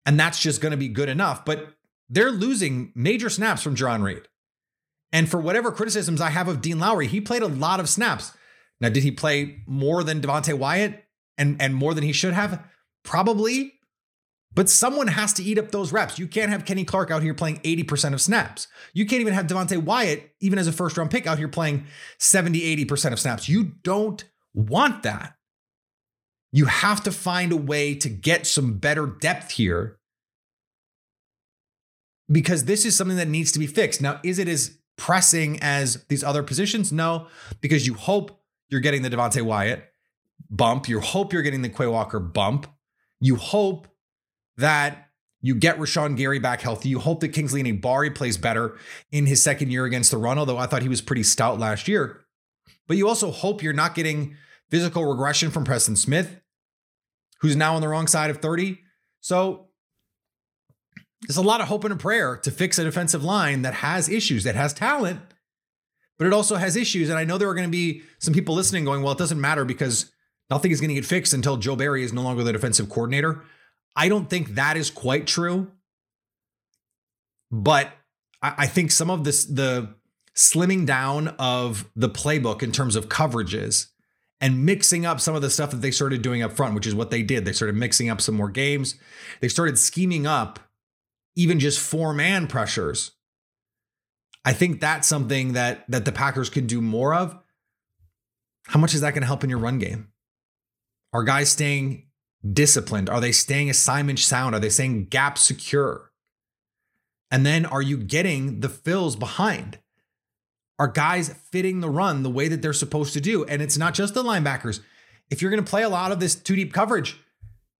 and 0.07 0.19
that's 0.19 0.41
just 0.41 0.59
going 0.59 0.71
to 0.71 0.77
be 0.77 0.87
good 0.87 1.07
enough. 1.07 1.45
But 1.45 1.67
they're 2.09 2.31
losing 2.31 2.91
major 2.95 3.29
snaps 3.29 3.61
from 3.61 3.75
Jarran 3.75 4.01
Reed. 4.01 4.23
And 5.11 5.29
for 5.29 5.39
whatever 5.39 5.71
criticisms 5.71 6.19
I 6.19 6.29
have 6.29 6.47
of 6.47 6.61
Dean 6.61 6.79
Lowry, 6.79 7.07
he 7.07 7.21
played 7.21 7.41
a 7.41 7.47
lot 7.47 7.79
of 7.79 7.89
snaps. 7.89 8.33
Now, 8.79 8.89
did 8.89 9.03
he 9.03 9.11
play 9.11 9.63
more 9.65 10.03
than 10.03 10.21
Devonte 10.21 10.53
Wyatt 10.53 11.05
and, 11.37 11.61
and 11.61 11.73
more 11.73 11.93
than 11.93 12.03
he 12.03 12.13
should 12.13 12.33
have? 12.33 12.63
Probably. 13.03 13.73
But 14.53 14.69
someone 14.69 15.07
has 15.07 15.33
to 15.33 15.43
eat 15.43 15.57
up 15.57 15.71
those 15.71 15.91
reps. 15.91 16.19
You 16.19 16.27
can't 16.27 16.51
have 16.51 16.65
Kenny 16.65 16.83
Clark 16.83 17.11
out 17.11 17.21
here 17.21 17.33
playing 17.33 17.59
80% 17.59 18.13
of 18.13 18.21
snaps. 18.21 18.67
You 18.93 19.05
can't 19.05 19.21
even 19.21 19.33
have 19.33 19.47
Devonte 19.47 19.81
Wyatt, 19.81 20.31
even 20.39 20.59
as 20.59 20.67
a 20.67 20.71
first 20.71 20.97
round 20.97 21.11
pick, 21.11 21.27
out 21.27 21.37
here 21.37 21.47
playing 21.47 21.85
70, 22.17 22.85
80% 22.85 23.13
of 23.13 23.19
snaps. 23.19 23.49
You 23.49 23.63
don't 23.83 24.23
want 24.53 25.03
that. 25.03 25.35
You 26.51 26.65
have 26.65 27.03
to 27.03 27.11
find 27.11 27.51
a 27.51 27.57
way 27.57 27.93
to 27.95 28.09
get 28.09 28.47
some 28.47 28.79
better 28.79 29.05
depth 29.05 29.51
here 29.51 29.99
because 32.31 32.65
this 32.65 32.85
is 32.85 32.95
something 32.95 33.17
that 33.17 33.27
needs 33.27 33.51
to 33.51 33.59
be 33.59 33.67
fixed. 33.67 34.01
Now, 34.01 34.19
is 34.23 34.39
it 34.39 34.47
as 34.47 34.77
pressing 34.97 35.59
as 35.61 36.03
these 36.09 36.23
other 36.23 36.43
positions? 36.43 36.91
No, 36.91 37.27
because 37.61 37.87
you 37.87 37.93
hope 37.93 38.41
you're 38.69 38.81
getting 38.81 39.01
the 39.01 39.09
Devonte 39.09 39.41
Wyatt 39.41 39.83
bump. 40.49 40.89
You 40.89 40.99
hope 40.99 41.33
you're 41.33 41.41
getting 41.41 41.61
the 41.61 41.69
Quay 41.69 41.87
Walker 41.87 42.19
bump. 42.19 42.67
You 43.19 43.35
hope 43.35 43.87
that 44.57 45.09
you 45.41 45.55
get 45.55 45.77
Rashan 45.77 46.17
Gary 46.17 46.39
back 46.39 46.61
healthy. 46.61 46.89
You 46.89 46.99
hope 46.99 47.19
that 47.21 47.29
Kingsley 47.29 47.63
Enagbare 47.63 48.13
plays 48.13 48.37
better 48.37 48.77
in 49.11 49.27
his 49.27 49.41
second 49.41 49.71
year 49.71 49.85
against 49.85 50.11
the 50.11 50.17
run, 50.17 50.37
although 50.37 50.57
I 50.57 50.65
thought 50.65 50.81
he 50.81 50.89
was 50.89 51.01
pretty 51.01 51.23
stout 51.23 51.59
last 51.59 51.87
year. 51.87 52.25
But 52.87 52.97
you 52.97 53.07
also 53.07 53.31
hope 53.31 53.61
you're 53.61 53.73
not 53.73 53.95
getting 53.95 54.35
physical 54.69 55.05
regression 55.05 55.51
from 55.51 55.63
Preston 55.63 55.95
Smith, 55.95 56.41
who's 57.41 57.55
now 57.55 57.75
on 57.75 57.81
the 57.81 57.87
wrong 57.87 58.07
side 58.07 58.29
of 58.29 58.37
30. 58.37 58.79
So 59.21 59.66
there's 61.21 61.37
a 61.37 61.41
lot 61.41 61.61
of 61.61 61.67
hope 61.67 61.83
and 61.83 61.93
a 61.93 61.97
prayer 61.97 62.37
to 62.37 62.51
fix 62.51 62.77
a 62.77 62.83
defensive 62.83 63.23
line 63.23 63.63
that 63.63 63.75
has 63.75 64.07
issues, 64.07 64.43
that 64.43 64.55
has 64.55 64.73
talent, 64.73 65.19
but 66.17 66.27
it 66.27 66.33
also 66.33 66.55
has 66.55 66.75
issues. 66.75 67.09
And 67.09 67.17
I 67.17 67.23
know 67.23 67.37
there 67.37 67.49
are 67.49 67.55
going 67.55 67.67
to 67.67 67.71
be 67.71 68.03
some 68.19 68.33
people 68.33 68.55
listening 68.55 68.85
going, 68.85 69.01
well, 69.01 69.13
it 69.13 69.17
doesn't 69.17 69.41
matter 69.41 69.65
because 69.65 70.11
nothing 70.49 70.71
is 70.71 70.79
going 70.79 70.89
to 70.89 70.95
get 70.95 71.05
fixed 71.05 71.33
until 71.33 71.57
Joe 71.57 71.75
Barry 71.75 72.03
is 72.03 72.13
no 72.13 72.21
longer 72.21 72.43
the 72.43 72.53
defensive 72.53 72.89
coordinator. 72.89 73.43
I 73.95 74.09
don't 74.09 74.29
think 74.29 74.55
that 74.55 74.77
is 74.77 74.91
quite 74.91 75.27
true. 75.27 75.71
But 77.49 77.91
I, 78.41 78.67
think 78.67 78.91
some 78.91 79.09
of 79.09 79.23
this, 79.23 79.45
the 79.45 79.95
slimming 80.35 80.85
down 80.85 81.29
of 81.39 81.89
the 81.95 82.09
playbook 82.09 82.61
in 82.61 82.71
terms 82.71 82.95
of 82.95 83.09
coverages 83.09 83.87
and 84.39 84.65
mixing 84.65 85.05
up 85.05 85.19
some 85.19 85.33
of 85.33 85.41
the 85.41 85.49
stuff 85.49 85.71
that 85.71 85.81
they 85.81 85.91
started 85.91 86.21
doing 86.21 86.43
up 86.43 86.53
front, 86.53 86.75
which 86.75 86.85
is 86.85 86.93
what 86.93 87.09
they 87.09 87.23
did. 87.23 87.45
They 87.45 87.53
started 87.53 87.75
mixing 87.75 88.09
up 88.09 88.21
some 88.21 88.35
more 88.35 88.49
games. 88.49 88.95
They 89.39 89.47
started 89.47 89.79
scheming 89.79 90.27
up 90.27 90.59
even 91.37 91.59
just 91.59 91.79
four 91.79 92.13
man 92.13 92.47
pressures. 92.47 93.11
I 94.43 94.53
think 94.53 94.81
that's 94.81 95.07
something 95.07 95.53
that 95.53 95.85
that 95.87 96.03
the 96.03 96.11
Packers 96.11 96.49
can 96.49 96.67
do 96.67 96.81
more 96.81 97.13
of. 97.13 97.37
How 98.65 98.79
much 98.79 98.93
is 98.93 99.01
that 99.01 99.11
going 99.11 99.21
to 99.21 99.27
help 99.27 99.43
in 99.45 99.49
your 99.49 99.59
run 99.59 99.79
game? 99.79 100.09
Are 101.13 101.23
guys 101.23 101.49
staying 101.49 102.07
disciplined? 102.53 103.09
Are 103.09 103.21
they 103.21 103.31
staying 103.31 103.69
assignment 103.69 104.19
sound? 104.19 104.55
Are 104.55 104.59
they 104.59 104.69
staying 104.69 105.05
gap 105.05 105.37
secure? 105.37 106.11
And 107.29 107.45
then 107.45 107.65
are 107.65 107.81
you 107.81 107.97
getting 107.97 108.59
the 108.61 108.69
fills 108.69 109.15
behind? 109.15 109.79
Are 110.79 110.87
guys 110.87 111.33
fitting 111.51 111.79
the 111.79 111.89
run 111.89 112.23
the 112.23 112.29
way 112.29 112.47
that 112.47 112.61
they're 112.61 112.73
supposed 112.73 113.13
to 113.13 113.21
do? 113.21 113.45
And 113.45 113.61
it's 113.61 113.77
not 113.77 113.93
just 113.93 114.13
the 114.13 114.23
linebackers. 114.23 114.79
If 115.29 115.41
you're 115.41 115.51
going 115.51 115.63
to 115.63 115.69
play 115.69 115.83
a 115.83 115.89
lot 115.89 116.11
of 116.11 116.19
this 116.19 116.35
two 116.35 116.55
deep 116.55 116.73
coverage, 116.73 117.19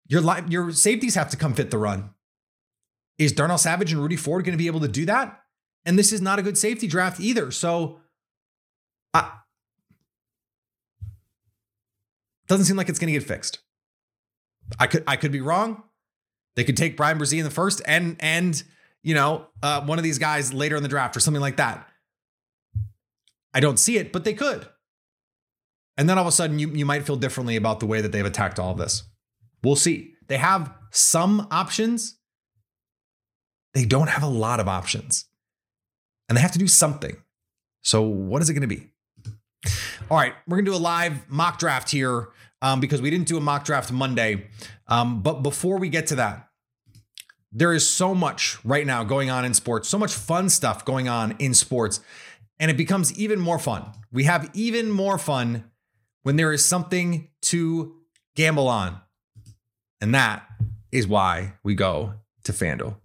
your 0.07 0.23
your 0.47 0.71
safeties 0.71 1.15
have 1.15 1.29
to 1.31 1.37
come 1.37 1.53
fit 1.53 1.71
the 1.71 1.77
run. 1.77 2.11
Is 3.17 3.31
Darnell 3.31 3.57
Savage 3.57 3.91
and 3.91 4.01
Rudy 4.01 4.15
Ford 4.15 4.45
going 4.45 4.57
to 4.57 4.61
be 4.61 4.67
able 4.67 4.79
to 4.81 4.87
do 4.87 5.05
that? 5.05 5.41
And 5.85 5.97
this 5.97 6.11
is 6.11 6.21
not 6.21 6.39
a 6.39 6.41
good 6.41 6.57
safety 6.57 6.87
draft 6.87 7.19
either. 7.19 7.49
So, 7.51 7.99
uh, 9.13 9.29
doesn't 12.47 12.65
seem 12.65 12.75
like 12.75 12.89
it's 12.89 12.99
going 12.99 13.11
to 13.13 13.19
get 13.19 13.27
fixed. 13.27 13.59
I 14.79 14.87
could 14.87 15.03
I 15.07 15.15
could 15.15 15.31
be 15.31 15.41
wrong. 15.41 15.83
They 16.55 16.63
could 16.63 16.77
take 16.77 16.97
Bryan 16.97 17.17
Bresee 17.17 17.37
in 17.37 17.43
the 17.43 17.51
first 17.51 17.81
and 17.85 18.17
and 18.19 18.61
you 19.03 19.13
know 19.13 19.47
uh, 19.63 19.81
one 19.81 19.97
of 19.97 20.03
these 20.03 20.19
guys 20.19 20.53
later 20.53 20.75
in 20.75 20.83
the 20.83 20.89
draft 20.89 21.15
or 21.15 21.19
something 21.19 21.41
like 21.41 21.57
that. 21.57 21.87
I 23.53 23.59
don't 23.59 23.77
see 23.77 23.97
it, 23.97 24.11
but 24.11 24.23
they 24.23 24.33
could. 24.33 24.67
And 25.97 26.07
then 26.07 26.17
all 26.17 26.23
of 26.23 26.27
a 26.27 26.31
sudden, 26.31 26.59
you 26.59 26.69
you 26.69 26.85
might 26.85 27.05
feel 27.05 27.15
differently 27.15 27.55
about 27.55 27.79
the 27.79 27.85
way 27.85 28.01
that 28.01 28.11
they've 28.11 28.25
attacked 28.25 28.59
all 28.59 28.71
of 28.71 28.77
this. 28.77 29.03
We'll 29.63 29.75
see. 29.75 30.13
They 30.27 30.37
have 30.37 30.73
some 30.91 31.47
options, 31.49 32.16
they 33.73 33.85
don't 33.85 34.09
have 34.09 34.23
a 34.23 34.27
lot 34.27 34.59
of 34.59 34.67
options 34.67 35.25
and 36.27 36.37
they 36.37 36.41
have 36.41 36.51
to 36.51 36.59
do 36.59 36.67
something. 36.67 37.17
So, 37.81 38.01
what 38.01 38.41
is 38.41 38.49
it 38.49 38.53
going 38.53 38.67
to 38.67 38.75
be? 38.75 38.89
All 40.09 40.17
right, 40.17 40.33
we're 40.47 40.57
going 40.57 40.65
to 40.65 40.71
do 40.71 40.77
a 40.77 40.79
live 40.79 41.29
mock 41.29 41.59
draft 41.59 41.89
here 41.89 42.29
um, 42.61 42.79
because 42.79 43.01
we 43.01 43.09
didn't 43.09 43.27
do 43.27 43.37
a 43.37 43.41
mock 43.41 43.65
draft 43.65 43.91
Monday. 43.91 44.47
Um, 44.87 45.21
but 45.21 45.43
before 45.43 45.77
we 45.77 45.89
get 45.89 46.07
to 46.07 46.15
that, 46.15 46.49
there 47.51 47.73
is 47.73 47.89
so 47.89 48.13
much 48.13 48.63
right 48.65 48.85
now 48.85 49.03
going 49.03 49.29
on 49.29 49.45
in 49.45 49.53
sports, 49.53 49.87
so 49.87 49.97
much 49.97 50.13
fun 50.13 50.49
stuff 50.49 50.85
going 50.85 51.07
on 51.07 51.35
in 51.39 51.53
sports, 51.53 52.01
and 52.59 52.69
it 52.69 52.77
becomes 52.77 53.17
even 53.17 53.39
more 53.39 53.59
fun. 53.59 53.85
We 54.11 54.23
have 54.25 54.49
even 54.53 54.91
more 54.91 55.17
fun 55.17 55.71
when 56.23 56.35
there 56.35 56.51
is 56.51 56.65
something 56.65 57.29
to 57.43 57.95
gamble 58.35 58.67
on. 58.67 58.99
And 60.01 60.13
that 60.13 60.45
is 60.91 61.07
why 61.07 61.53
we 61.63 61.73
go 61.73 62.13
to 62.43 62.51
FanDuel. 62.51 62.97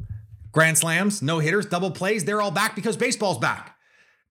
Grand 0.52 0.78
slams, 0.78 1.22
no 1.22 1.38
hitters, 1.38 1.66
double 1.66 1.90
plays, 1.90 2.24
they're 2.24 2.42
all 2.42 2.50
back 2.50 2.76
because 2.76 2.96
baseball's 2.96 3.38
back. 3.38 3.76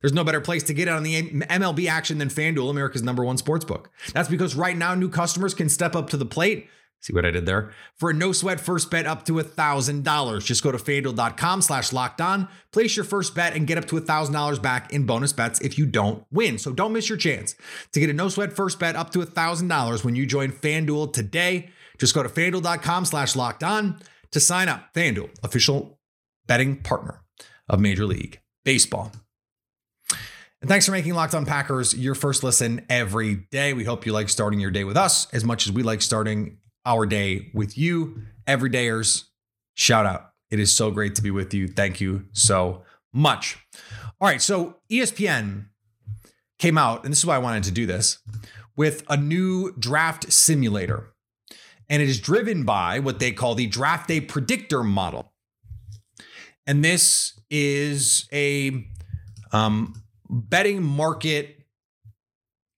There's 0.01 0.13
no 0.13 0.23
better 0.23 0.41
place 0.41 0.63
to 0.63 0.73
get 0.73 0.87
on 0.87 1.03
the 1.03 1.29
MLB 1.31 1.87
action 1.87 2.17
than 2.17 2.29
FanDuel, 2.29 2.69
America's 2.69 3.03
number 3.03 3.23
one 3.23 3.37
sports 3.37 3.65
book. 3.65 3.91
That's 4.13 4.29
because 4.29 4.55
right 4.55 4.75
now 4.75 4.95
new 4.95 5.09
customers 5.09 5.53
can 5.53 5.69
step 5.69 5.95
up 5.95 6.09
to 6.09 6.17
the 6.17 6.25
plate. 6.25 6.67
See 7.01 7.13
what 7.13 7.25
I 7.25 7.31
did 7.31 7.47
there? 7.47 7.71
For 7.95 8.11
a 8.11 8.13
no 8.13 8.31
sweat 8.31 8.59
first 8.59 8.91
bet 8.91 9.07
up 9.07 9.25
to 9.25 9.33
$1,000. 9.33 10.45
Just 10.45 10.63
go 10.63 10.71
to 10.71 10.77
fanduel.com 10.77 11.61
slash 11.63 11.91
locked 11.91 12.21
on, 12.21 12.47
place 12.71 12.95
your 12.95 13.05
first 13.05 13.33
bet, 13.33 13.55
and 13.55 13.65
get 13.65 13.79
up 13.79 13.85
to 13.85 13.99
$1,000 13.99 14.61
back 14.61 14.93
in 14.93 15.07
bonus 15.07 15.33
bets 15.33 15.59
if 15.61 15.79
you 15.79 15.87
don't 15.87 16.23
win. 16.31 16.59
So 16.59 16.71
don't 16.71 16.93
miss 16.93 17.09
your 17.09 17.17
chance 17.17 17.55
to 17.93 17.99
get 17.99 18.11
a 18.11 18.13
no 18.13 18.29
sweat 18.29 18.53
first 18.53 18.79
bet 18.79 18.95
up 18.95 19.09
to 19.11 19.19
$1,000 19.19 20.03
when 20.03 20.15
you 20.15 20.27
join 20.27 20.51
FanDuel 20.51 21.11
today. 21.11 21.69
Just 21.97 22.13
go 22.13 22.21
to 22.21 22.29
fanduel.com 22.29 23.05
slash 23.05 23.35
locked 23.35 23.63
on 23.63 23.99
to 24.29 24.39
sign 24.39 24.69
up. 24.69 24.93
FanDuel, 24.93 25.31
official 25.43 25.97
betting 26.47 26.77
partner 26.77 27.21
of 27.67 27.79
Major 27.79 28.05
League 28.05 28.41
Baseball. 28.65 29.11
And 30.61 30.69
thanks 30.69 30.85
for 30.85 30.91
making 30.91 31.15
Locked 31.15 31.33
On 31.33 31.45
Packers 31.45 31.95
your 31.95 32.13
first 32.13 32.43
listen 32.43 32.85
every 32.87 33.47
day. 33.51 33.73
We 33.73 33.83
hope 33.83 34.05
you 34.05 34.13
like 34.13 34.29
starting 34.29 34.59
your 34.59 34.69
day 34.69 34.83
with 34.83 34.95
us 34.95 35.31
as 35.33 35.43
much 35.43 35.65
as 35.65 35.71
we 35.71 35.81
like 35.81 36.03
starting 36.03 36.57
our 36.85 37.05
day 37.05 37.49
with 37.53 37.77
you. 37.77 38.21
Everydayers, 38.47 39.25
shout 39.73 40.05
out. 40.05 40.31
It 40.51 40.59
is 40.59 40.73
so 40.73 40.91
great 40.91 41.15
to 41.15 41.23
be 41.23 41.31
with 41.31 41.53
you. 41.53 41.67
Thank 41.67 41.99
you 41.99 42.25
so 42.33 42.83
much. 43.13 43.57
All 44.19 44.27
right, 44.27 44.41
so 44.41 44.77
ESPN 44.91 45.65
came 46.59 46.77
out, 46.77 47.03
and 47.03 47.11
this 47.11 47.19
is 47.19 47.25
why 47.25 47.35
I 47.35 47.39
wanted 47.39 47.63
to 47.63 47.71
do 47.71 47.87
this, 47.87 48.19
with 48.75 49.03
a 49.09 49.17
new 49.17 49.73
draft 49.79 50.31
simulator. 50.31 51.13
And 51.89 52.01
it 52.01 52.09
is 52.09 52.19
driven 52.19 52.63
by 52.63 52.99
what 52.99 53.19
they 53.19 53.31
call 53.31 53.55
the 53.55 53.65
draft 53.65 54.07
day 54.07 54.21
predictor 54.21 54.83
model. 54.83 55.30
And 56.67 56.83
this 56.83 57.39
is 57.49 58.27
a 58.31 58.85
um, 59.51 59.93
betting 60.29 60.83
market 60.83 61.57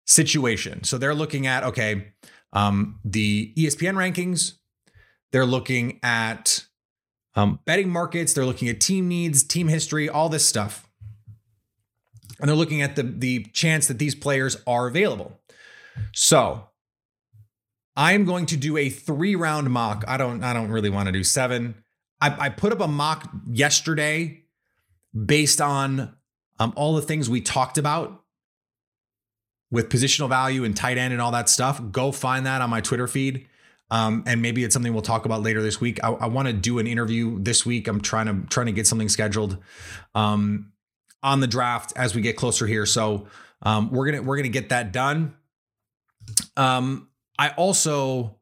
situation. 0.07 0.85
So 0.85 0.99
they're 0.99 1.15
looking 1.15 1.47
at, 1.47 1.65
okay, 1.65 2.12
um, 2.53 3.01
the 3.05 3.53
ESPN 3.57 3.95
rankings, 3.95 4.55
they're 5.33 5.47
looking 5.47 5.99
at 6.03 6.67
um, 7.35 7.61
betting 7.65 7.89
markets, 7.89 8.35
they're 8.35 8.47
looking 8.47 8.69
at 8.69 8.81
team 8.81 9.09
needs, 9.09 9.43
team 9.43 9.69
history, 9.69 10.09
all 10.09 10.29
this 10.29 10.47
stuff. 10.47 10.89
And 12.41 12.49
they're 12.49 12.57
looking 12.57 12.83
at 12.83 12.97
the, 12.97 13.05
the 13.05 13.45
chance 13.53 13.87
that 13.89 13.99
these 13.99 14.15
players 14.15 14.57
are 14.67 14.87
available. 14.87 15.41
So 16.12 16.69
I'm 17.97 18.25
going 18.25 18.47
to 18.47 18.57
do 18.57 18.77
a 18.77 18.89
three 18.89 19.37
round 19.37 19.71
mock. 19.71 20.05
I 20.09 20.17
don't 20.17 20.43
I 20.43 20.53
don't 20.53 20.71
really 20.71 20.91
want 20.91 21.07
to 21.07 21.12
do 21.12 21.23
seven. 21.23 21.82
I, 22.23 22.47
I 22.47 22.49
put 22.50 22.73
up 22.73 22.81
a 22.81 22.87
mock 22.87 23.29
yesterday 23.50 24.45
based 25.12 25.61
on 25.61 26.14
um, 26.61 26.73
all 26.76 26.95
the 26.95 27.02
things 27.02 27.29
we 27.29 27.41
talked 27.41 27.79
about 27.79 28.23
with 29.73 29.88
positional 29.88 30.29
value 30.29 30.62
and 30.62 30.76
tight 30.76 30.99
end 30.99 31.12
and 31.12 31.21
all 31.21 31.33
that 31.33 31.49
stuff. 31.49 31.83
Go 31.91 32.12
find 32.12 32.47
that 32.47 32.62
on 32.62 32.71
my 32.71 32.81
Twitter 32.81 33.09
feed. 33.09 33.49
Um, 33.91 34.23
and 34.26 34.41
maybe 34.41 34.62
it's 34.62 34.73
something 34.73 34.93
we'll 34.93 35.02
talk 35.02 35.26
about 35.26 35.43
later 35.43 35.61
this 35.62 35.81
week. 35.81 35.99
I, 36.02 36.12
I 36.12 36.26
want 36.26 36.47
to 36.47 36.55
do 36.55 36.79
an 36.79 36.87
interview 36.87 37.38
this 37.43 37.67
week. 37.67 37.88
I'm 37.88 38.00
trying 38.00 38.26
to 38.26 38.49
trying 38.49 38.67
to 38.67 38.73
get 38.73 38.87
something 38.87 39.09
scheduled 39.09 39.59
um, 40.14 40.73
on 41.23 41.41
the 41.41 41.47
draft 41.47 41.93
as 41.97 42.14
we 42.14 42.23
get 42.23 42.37
closer 42.37 42.67
here. 42.67 42.87
So 42.87 43.26
um, 43.62 43.91
we're 43.91 44.07
gonna 44.07 44.23
we're 44.23 44.37
gonna 44.37 44.49
get 44.49 44.71
that 44.71 44.93
done. 44.93 45.35
Um, 46.57 47.09
I 47.38 47.50
also 47.50 48.37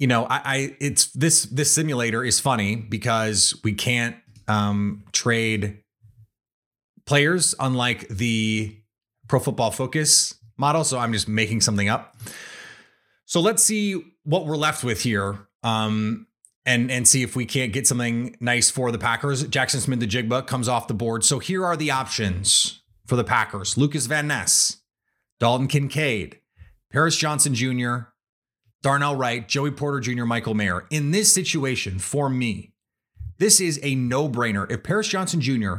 you 0.00 0.06
know, 0.06 0.24
I, 0.24 0.40
I 0.44 0.76
it's 0.80 1.08
this 1.12 1.44
this 1.44 1.70
simulator 1.70 2.24
is 2.24 2.40
funny 2.40 2.74
because 2.74 3.54
we 3.62 3.74
can't 3.74 4.16
um, 4.48 5.04
trade 5.12 5.82
players, 7.04 7.54
unlike 7.60 8.08
the 8.08 8.76
Pro 9.28 9.38
Football 9.38 9.70
Focus 9.70 10.34
model. 10.56 10.84
So 10.84 10.98
I'm 10.98 11.12
just 11.12 11.28
making 11.28 11.60
something 11.60 11.90
up. 11.90 12.16
So 13.26 13.40
let's 13.40 13.62
see 13.62 14.02
what 14.24 14.46
we're 14.46 14.56
left 14.56 14.82
with 14.82 15.02
here. 15.02 15.46
Um, 15.62 16.26
and 16.64 16.90
and 16.90 17.06
see 17.06 17.22
if 17.22 17.36
we 17.36 17.44
can't 17.44 17.72
get 17.72 17.86
something 17.86 18.36
nice 18.40 18.70
for 18.70 18.90
the 18.90 18.98
Packers. 18.98 19.44
Jaxon 19.44 19.80
Smith-Njigba 19.80 20.46
comes 20.46 20.68
off 20.68 20.88
the 20.88 20.94
board. 20.94 21.24
So 21.24 21.38
here 21.40 21.64
are 21.64 21.76
the 21.76 21.90
options 21.90 22.80
for 23.06 23.16
the 23.16 23.24
Packers: 23.24 23.76
Lukas 23.76 24.06
Van 24.06 24.26
Ness, 24.26 24.78
Dalton 25.38 25.68
Kincaid, 25.68 26.40
Paris 26.90 27.16
Johnson 27.16 27.54
Jr., 27.54 28.10
Darnell 28.82 29.16
Wright, 29.16 29.46
Joey 29.46 29.70
Porter 29.70 30.00
Jr., 30.00 30.24
Michael 30.24 30.54
Mayer. 30.54 30.86
In 30.90 31.10
this 31.10 31.32
situation, 31.32 31.98
for 31.98 32.28
me, 32.28 32.72
this 33.38 33.60
is 33.60 33.78
a 33.82 33.94
no-brainer. 33.94 34.70
If 34.70 34.82
Paris 34.82 35.08
Johnson 35.08 35.40
Jr. 35.40 35.74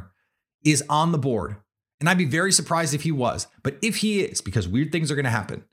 is 0.64 0.84
on 0.90 1.12
the 1.12 1.18
board, 1.18 1.58
and 2.00 2.10
I'd 2.10 2.18
be 2.18 2.26
very 2.26 2.52
surprised 2.52 2.94
if 2.94 3.04
he 3.04 3.12
was, 3.12 3.48
but 3.64 3.78
if 3.82 3.98
he 3.98 4.22
is, 4.22 4.42
because 4.42 4.68
weird 4.68 4.92
things 4.92 5.12
are 5.12 5.16
going 5.16 5.26
to 5.26 5.32
happen, 5.32 5.66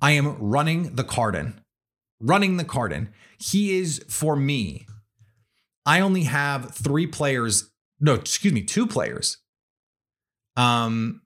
I 0.00 0.12
am 0.12 0.36
running 0.38 0.96
the 0.96 1.04
card 1.04 1.34
in 1.34 1.60
running 2.24 2.56
the 2.56 2.64
card 2.64 2.92
in. 2.92 3.10
He 3.38 3.78
is 3.78 4.04
for 4.08 4.34
me. 4.34 4.86
I 5.86 6.00
only 6.00 6.24
have 6.24 6.74
three 6.74 7.06
players. 7.06 7.70
No, 8.00 8.14
excuse 8.14 8.52
me, 8.52 8.62
two 8.62 8.86
players. 8.86 9.38
Um, 10.56 11.20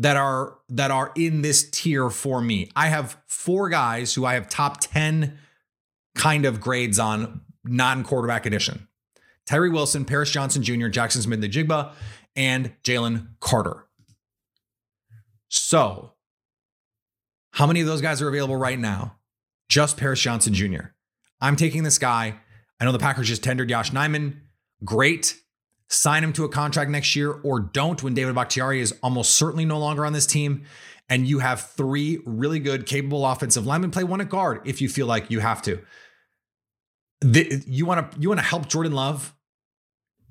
that 0.00 0.16
are 0.16 0.58
that 0.68 0.90
are 0.90 1.12
in 1.14 1.42
this 1.42 1.70
tier 1.70 2.10
for 2.10 2.40
me. 2.40 2.70
I 2.74 2.88
have 2.88 3.16
four 3.26 3.68
guys 3.68 4.14
who 4.14 4.24
I 4.24 4.34
have 4.34 4.48
top 4.48 4.80
ten 4.80 5.38
kind 6.14 6.44
of 6.44 6.60
grades 6.60 6.98
on 6.98 7.42
non-quarterback 7.64 8.46
edition. 8.46 8.88
Tyree 9.46 9.70
Wilson, 9.70 10.04
Paris 10.04 10.30
Johnson 10.30 10.62
Jr., 10.62 10.88
Jaxon 10.88 11.22
Smith-Njigba, 11.22 11.92
and 12.36 12.72
Jalen 12.82 13.28
Carter. 13.40 13.86
So, 15.48 16.12
how 17.52 17.66
many 17.66 17.80
of 17.80 17.86
those 17.86 18.00
guys 18.00 18.20
are 18.22 18.28
available 18.28 18.56
right 18.56 18.78
now? 18.78 19.16
just 19.70 19.96
Paris 19.96 20.20
Johnson 20.20 20.52
Jr. 20.52 20.88
I'm 21.40 21.56
taking 21.56 21.84
this 21.84 21.96
guy. 21.96 22.34
I 22.78 22.84
know 22.84 22.92
the 22.92 22.98
Packers 22.98 23.28
just 23.28 23.42
tendered 23.42 23.70
Yosh 23.70 23.92
Nijman. 23.92 24.40
Great. 24.84 25.36
Sign 25.90 26.22
him 26.22 26.32
to 26.34 26.44
a 26.44 26.48
contract 26.48 26.88
next 26.88 27.16
year 27.16 27.32
or 27.32 27.58
don't 27.58 28.00
when 28.02 28.14
David 28.14 28.36
Bakhtiari 28.36 28.80
is 28.80 28.94
almost 29.02 29.32
certainly 29.32 29.64
no 29.64 29.76
longer 29.76 30.06
on 30.06 30.12
this 30.12 30.24
team. 30.24 30.62
And 31.08 31.26
you 31.26 31.40
have 31.40 31.62
three 31.62 32.20
really 32.24 32.60
good, 32.60 32.86
capable 32.86 33.26
offensive 33.26 33.66
linemen. 33.66 33.90
Play 33.90 34.04
one 34.04 34.20
at 34.20 34.28
guard 34.28 34.60
if 34.64 34.80
you 34.80 34.88
feel 34.88 35.06
like 35.06 35.30
you 35.30 35.40
have 35.40 35.60
to. 35.62 35.80
The, 37.22 37.62
you 37.66 37.84
want 37.84 38.12
to 38.12 38.20
you 38.20 38.28
want 38.28 38.38
to 38.38 38.46
help 38.46 38.68
Jordan 38.68 38.92
Love. 38.92 39.34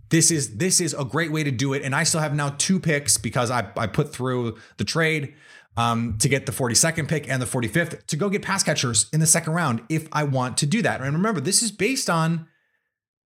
This 0.10 0.32
is 0.32 0.56
this 0.56 0.80
is 0.80 0.96
a 0.98 1.04
great 1.04 1.32
way 1.32 1.44
to 1.44 1.52
do 1.52 1.74
it. 1.74 1.84
And 1.84 1.94
I 1.94 2.04
still 2.04 2.22
have 2.22 2.34
now 2.34 2.56
two 2.58 2.80
picks 2.80 3.18
because 3.18 3.52
I, 3.52 3.70
I 3.76 3.86
put 3.88 4.14
through 4.14 4.58
the 4.78 4.86
trade 4.86 5.36
um, 5.76 6.18
to 6.20 6.30
get 6.30 6.46
the 6.46 6.54
42nd 6.54 7.10
pick 7.10 7.30
and 7.30 7.42
the 7.42 7.46
45th 7.46 8.06
to 8.08 8.16
go 8.16 8.30
get 8.30 8.42
pass 8.42 8.64
catchers 8.64 9.08
in 9.12 9.20
the 9.20 9.28
second 9.28 9.54
round 9.54 9.82
if 9.90 10.08
I 10.14 10.24
want 10.24 10.58
to 10.60 10.66
do 10.66 10.82
that. 10.82 11.02
And 11.02 11.14
remember, 11.14 11.42
this 11.42 11.62
is 11.62 11.72
based 11.72 12.10
on 12.10 12.48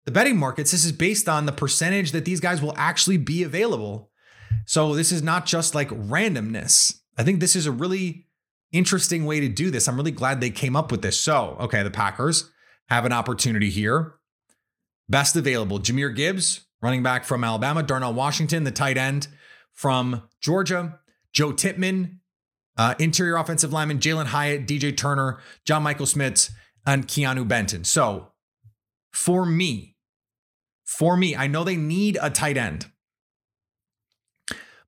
the 0.08 0.12
betting 0.12 0.38
markets. 0.38 0.70
This 0.70 0.86
is 0.86 0.92
based 0.92 1.28
on 1.28 1.44
the 1.44 1.52
percentage 1.52 2.12
that 2.12 2.24
these 2.24 2.40
guys 2.40 2.62
will 2.62 2.72
actually 2.78 3.18
be 3.18 3.42
available. 3.42 4.10
So 4.64 4.94
this 4.94 5.12
is 5.12 5.22
not 5.22 5.44
just 5.44 5.74
like 5.74 5.90
randomness. 5.90 7.00
I 7.18 7.24
think 7.24 7.40
this 7.40 7.54
is 7.54 7.66
a 7.66 7.72
really 7.72 8.26
interesting 8.72 9.26
way 9.26 9.38
to 9.40 9.50
do 9.50 9.70
this. 9.70 9.86
I'm 9.86 9.98
really 9.98 10.10
glad 10.10 10.40
they 10.40 10.48
came 10.48 10.76
up 10.76 10.90
with 10.90 11.02
this. 11.02 11.20
So, 11.20 11.58
okay, 11.60 11.82
the 11.82 11.90
Packers 11.90 12.50
have 12.88 13.04
an 13.04 13.12
opportunity 13.12 13.68
here. 13.68 14.14
Best 15.10 15.36
available 15.36 15.78
Jahmyr 15.78 16.16
Gibbs, 16.16 16.64
running 16.80 17.02
back 17.02 17.26
from 17.26 17.44
Alabama, 17.44 17.82
Darnell 17.82 18.14
Washington, 18.14 18.64
the 18.64 18.70
tight 18.70 18.96
end 18.96 19.28
from 19.74 20.22
Georgia, 20.40 21.00
Joe 21.34 21.52
Tippmann, 21.52 22.20
uh, 22.78 22.94
interior 22.98 23.36
offensive 23.36 23.74
lineman 23.74 23.98
Jalin 23.98 24.28
Hyatt, 24.28 24.66
DJ 24.66 24.96
Turner, 24.96 25.38
John 25.66 25.82
Michael 25.82 26.06
Schmitz, 26.06 26.50
and 26.86 27.06
Keanu 27.06 27.46
Benton. 27.46 27.84
So 27.84 28.32
for 29.12 29.44
me, 29.44 29.96
for 30.88 31.16
me, 31.16 31.36
I 31.36 31.46
know 31.46 31.62
they 31.62 31.76
need 31.76 32.18
a 32.20 32.30
tight 32.30 32.56
end. 32.56 32.86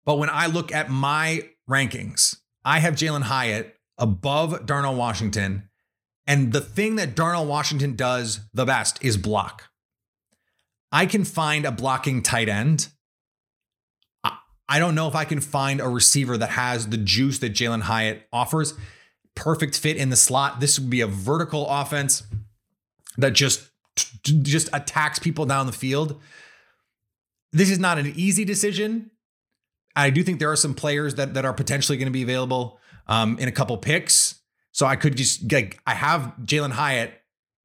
But 0.05 0.17
when 0.17 0.31
I 0.31 0.47
look 0.47 0.73
at 0.73 0.91
my 0.91 1.51
rankings, 1.69 2.37
I 2.65 2.79
have 2.79 2.95
Jalin 2.95 3.23
Hyatt 3.23 3.77
above 3.99 4.67
Darnell 4.67 4.97
Washington. 4.97 5.69
And 6.27 6.53
the 6.53 6.61
thing 6.61 6.97
that 6.97 7.15
Darnell 7.15 7.47
Washington 7.47 7.97
does 7.97 8.41
the 8.55 8.65
best 8.65 9.05
is 9.05 9.17
block. 9.17 9.65
I 10.91 11.07
can 11.07 11.25
find 11.25 11.67
a 11.67 11.71
blocking 11.71 12.23
tight 12.23 12.49
end 12.49 12.89
I 14.71 14.79
don't 14.79 14.95
know 14.95 15.09
if 15.09 15.17
I 15.17 15.25
can 15.25 15.41
find 15.41 15.81
a 15.81 15.89
receiver 15.89 16.39
that 16.39 16.51
has 16.51 16.87
the 16.87 16.97
juice 16.97 17.41
that 17.41 17.53
Jalin 17.53 17.83
Hyatt 17.83 18.29
offers. 18.33 18.75
Perfect 19.35 19.77
fit 19.77 19.97
in 19.97 20.11
the 20.11 20.17
slot. 20.17 20.61
This 20.61 20.79
would 20.79 20.89
be 20.89 21.01
a 21.01 21.09
vertical 21.09 21.67
offense 21.69 22.23
that 23.19 23.33
just 23.33 23.69
just 24.23 24.69
attacks 24.73 25.19
people 25.19 25.47
down 25.47 25.67
the 25.67 25.73
field. 25.73 26.21
This 27.53 27.71
is 27.71 27.79
not 27.79 27.99
an 27.99 28.13
easy 28.15 28.45
decision. 28.45 29.11
I 29.97 30.11
do 30.11 30.23
think 30.23 30.39
there 30.39 30.51
are 30.51 30.57
some 30.57 30.75
players 30.75 31.17
that 31.17 31.35
that 31.35 31.45
are 31.45 31.53
potentially 31.53 31.99
going 31.99 32.07
to 32.07 32.13
be 32.13 32.23
available 32.23 32.79
um, 33.07 33.39
in 33.39 33.49
a 33.49 33.53
couple 33.53 33.77
picks. 33.77 34.41
So 34.73 34.87
I 34.87 34.97
could 34.97 35.17
just 35.17 35.49
get. 35.49 35.75
I 35.87 35.95
have 35.95 36.33
Jalin 36.45 36.71
Hyatt. 36.71 37.15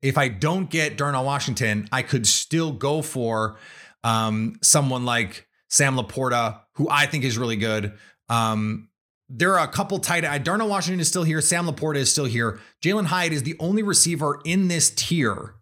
If 0.02 0.18
I 0.18 0.28
don't 0.28 0.70
get 0.70 0.98
Darnell 0.98 1.26
Washington, 1.26 1.88
I 1.92 2.02
could 2.02 2.28
still 2.28 2.72
go 2.72 3.02
for 3.02 3.58
um, 4.04 4.56
someone 4.62 5.06
like 5.06 5.48
Sam 5.70 5.96
LaPorta, 5.96 6.62
who 6.74 6.88
I 6.90 7.06
think 7.06 7.24
is 7.24 7.38
really 7.38 7.56
good. 7.56 7.94
Um, 8.30 8.90
there 9.30 9.58
are 9.58 9.68
a 9.68 9.72
couple 9.72 9.98
tight. 9.98 10.22
Darnell 10.44 10.68
Washington 10.68 11.00
is 11.00 11.08
still 11.08 11.24
here. 11.24 11.42
Sam 11.42 11.66
LaPorta 11.66 11.98
is 11.98 12.12
still 12.12 12.26
here. 12.26 12.60
Jalin 12.84 13.06
Hyatt 13.06 13.34
is 13.34 13.44
the 13.44 13.56
only 13.60 13.82
receiver 13.82 14.40
in 14.46 14.68
this 14.68 14.92
tier 14.92 15.55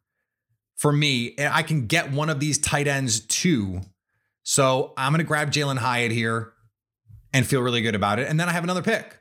for 0.83 0.91
me. 0.91 1.33
And 1.37 1.53
I 1.53 1.63
can 1.63 1.87
get 1.87 2.11
one 2.11 2.29
of 2.29 2.41
these 2.41 2.57
tight 2.57 2.89
ends 2.89 3.21
too. 3.21 3.79
So 4.43 4.91
I'm 4.97 5.13
going 5.13 5.19
to 5.19 5.23
grab 5.23 5.49
Jalin 5.49 5.77
Hyatt 5.77 6.11
here 6.11 6.51
and 7.31 7.47
feel 7.47 7.61
really 7.61 7.81
good 7.81 7.95
about 7.95 8.19
it. 8.19 8.27
And 8.27 8.37
then 8.37 8.49
I 8.49 8.51
have 8.51 8.65
another 8.65 8.81
pick. 8.81 9.17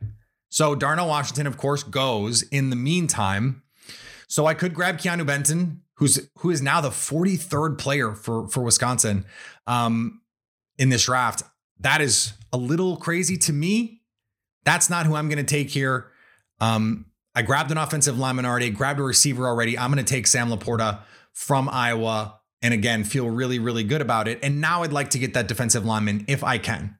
So 0.49 0.75
Darnell 0.75 1.07
Washington, 1.07 1.47
of 1.47 1.57
course, 1.57 1.85
goes 1.85 2.43
in 2.43 2.71
the 2.71 2.77
meantime. 2.77 3.63
So 4.27 4.47
I 4.47 4.55
could 4.55 4.75
grab 4.75 4.99
Keanu 4.99 5.25
Benton, 5.25 5.83
who's 5.95 6.29
who 6.39 6.51
is 6.51 6.61
now 6.61 6.81
the 6.81 6.91
43rd 6.91 7.79
player 7.79 8.13
for 8.13 8.49
for 8.49 8.65
Wisconsin. 8.65 9.25
Um, 9.69 10.21
in 10.79 10.89
this 10.89 11.05
draft. 11.05 11.45
That 11.79 12.01
is 12.01 12.33
a 12.53 12.57
little 12.57 12.97
crazy 12.97 13.37
to 13.37 13.53
me. 13.53 14.01
That's 14.65 14.91
not 14.91 15.07
who 15.07 15.15
I'm 15.15 15.29
going 15.29 15.45
to 15.45 15.45
take 15.45 15.71
here. 15.71 16.11
Um, 16.61 17.07
I 17.37 17.43
grabbed 17.43 17.71
an 17.71 17.79
offensive 17.79 18.19
lineman 18.19 18.47
already, 18.47 18.71
grabbed 18.71 18.99
a 18.99 19.05
receiver 19.05 19.47
already. 19.47 19.79
I'm 19.79 19.93
going 19.93 20.05
to 20.05 20.11
take 20.15 20.27
Sam 20.27 20.49
LaPorta 20.49 21.03
from 21.33 21.69
Iowa. 21.69 22.41
And 22.61 22.73
again, 22.73 23.05
feel 23.05 23.29
really, 23.29 23.59
really 23.59 23.85
good 23.85 24.01
about 24.01 24.29
it. 24.29 24.39
And 24.43 24.61
now 24.61 24.83
I'd 24.83 24.93
like 24.93 25.11
to 25.11 25.19
get 25.19 25.35
that 25.35 25.49
defensive 25.49 25.85
lineman 25.85 26.25
if 26.29 26.45
I 26.45 26.59
can. 26.59 26.99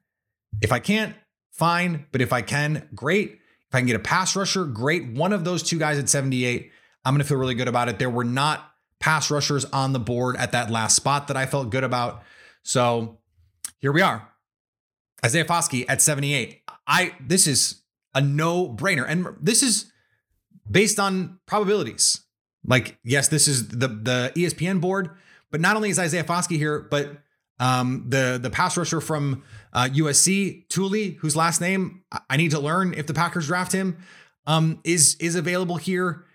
If 0.61 0.71
I 0.71 0.79
can't, 0.79 1.15
fine. 1.51 2.05
But 2.11 2.21
if 2.21 2.33
I 2.33 2.41
can, 2.41 2.89
great. 2.93 3.39
If 3.69 3.75
I 3.75 3.79
can 3.79 3.87
get 3.87 3.95
a 3.95 3.99
pass 3.99 4.35
rusher, 4.35 4.65
great. 4.65 5.07
One 5.13 5.33
of 5.33 5.45
those 5.45 5.63
two 5.63 5.79
guys 5.79 5.97
at 5.97 6.09
78, 6.09 6.71
I'm 7.05 7.13
going 7.13 7.21
to 7.21 7.27
feel 7.27 7.37
really 7.37 7.55
good 7.55 7.67
about 7.67 7.89
it. 7.89 7.97
There 7.97 8.09
were 8.09 8.23
not 8.23 8.71
pass 8.99 9.31
rushers 9.31 9.65
on 9.65 9.93
the 9.93 9.99
board 9.99 10.35
at 10.37 10.51
that 10.51 10.69
last 10.69 10.95
spot 10.95 11.27
that 11.27 11.37
I 11.37 11.45
felt 11.45 11.69
good 11.69 11.83
about. 11.83 12.23
So 12.63 13.19
here 13.79 13.91
we 13.91 14.01
are. 14.01 14.29
Isaiah 15.25 15.45
Foskey 15.45 15.85
at 15.87 16.01
78. 16.01 16.61
I 16.85 17.15
this 17.19 17.47
is 17.47 17.81
a 18.13 18.21
no-brainer. 18.21 19.05
And 19.07 19.27
this 19.41 19.63
is 19.63 19.91
based 20.69 20.99
on 20.99 21.39
probabilities. 21.45 22.22
Like, 22.65 22.97
yes, 23.03 23.27
this 23.27 23.47
is 23.47 23.67
the 23.67 23.87
the 23.87 24.31
ESPN 24.35 24.79
board, 24.81 25.11
but 25.51 25.61
not 25.61 25.75
only 25.75 25.89
is 25.89 25.99
Isaiah 25.99 26.23
Foskey 26.23 26.57
here, 26.57 26.79
but 26.79 27.17
um, 27.59 28.05
the 28.07 28.39
the 28.41 28.49
pass 28.49 28.77
rusher 28.77 29.01
from 29.01 29.43
uh, 29.73 29.89
USC, 29.91 30.67
Tuli, 30.69 31.11
whose 31.11 31.35
last 31.35 31.61
name 31.61 32.03
I 32.29 32.37
need 32.37 32.51
to 32.51 32.59
learn 32.59 32.93
if 32.93 33.07
the 33.07 33.13
Packers 33.13 33.47
draft 33.47 33.71
him, 33.71 33.97
um, 34.47 34.79
is 34.83 35.15
is 35.19 35.35
available 35.35 35.77
here. 35.77 36.25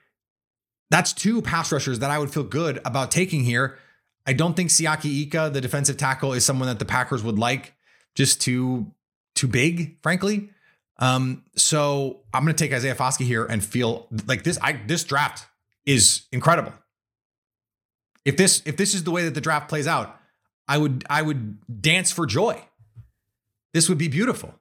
That's 0.90 1.12
two 1.12 1.42
pass 1.42 1.72
rushers 1.72 1.98
that 1.98 2.10
I 2.10 2.18
would 2.18 2.32
feel 2.32 2.44
good 2.44 2.80
about 2.84 3.10
taking 3.10 3.44
here. 3.44 3.78
I 4.26 4.32
don't 4.32 4.54
think 4.54 4.70
Siaki 4.70 5.22
Ika, 5.22 5.50
the 5.50 5.60
defensive 5.60 5.96
tackle, 5.96 6.32
is 6.32 6.44
someone 6.44 6.68
that 6.68 6.78
the 6.78 6.84
Packers 6.84 7.22
would 7.22 7.38
like. 7.38 7.74
Just 8.14 8.40
too 8.40 8.92
too 9.34 9.48
big, 9.48 10.00
frankly. 10.02 10.50
Um, 10.98 11.44
so 11.56 12.20
I'm 12.34 12.44
going 12.44 12.54
to 12.54 12.64
take 12.64 12.72
Isaiah 12.72 12.94
Foskey 12.94 13.24
here 13.24 13.44
and 13.44 13.64
feel 13.64 14.06
like 14.26 14.44
this. 14.44 14.58
I 14.60 14.80
this 14.86 15.04
draft 15.04 15.47
is 15.88 16.26
incredible. 16.30 16.74
If 18.24 18.36
this 18.36 18.62
if 18.66 18.76
this 18.76 18.94
is 18.94 19.04
the 19.04 19.10
way 19.10 19.24
that 19.24 19.34
the 19.34 19.40
draft 19.40 19.68
plays 19.68 19.86
out, 19.86 20.14
I 20.68 20.76
would 20.76 21.04
I 21.08 21.22
would 21.22 21.80
dance 21.80 22.12
for 22.12 22.26
joy. 22.26 22.62
This 23.72 23.88
would 23.88 23.96
be 23.96 24.08
beautiful. 24.08 24.54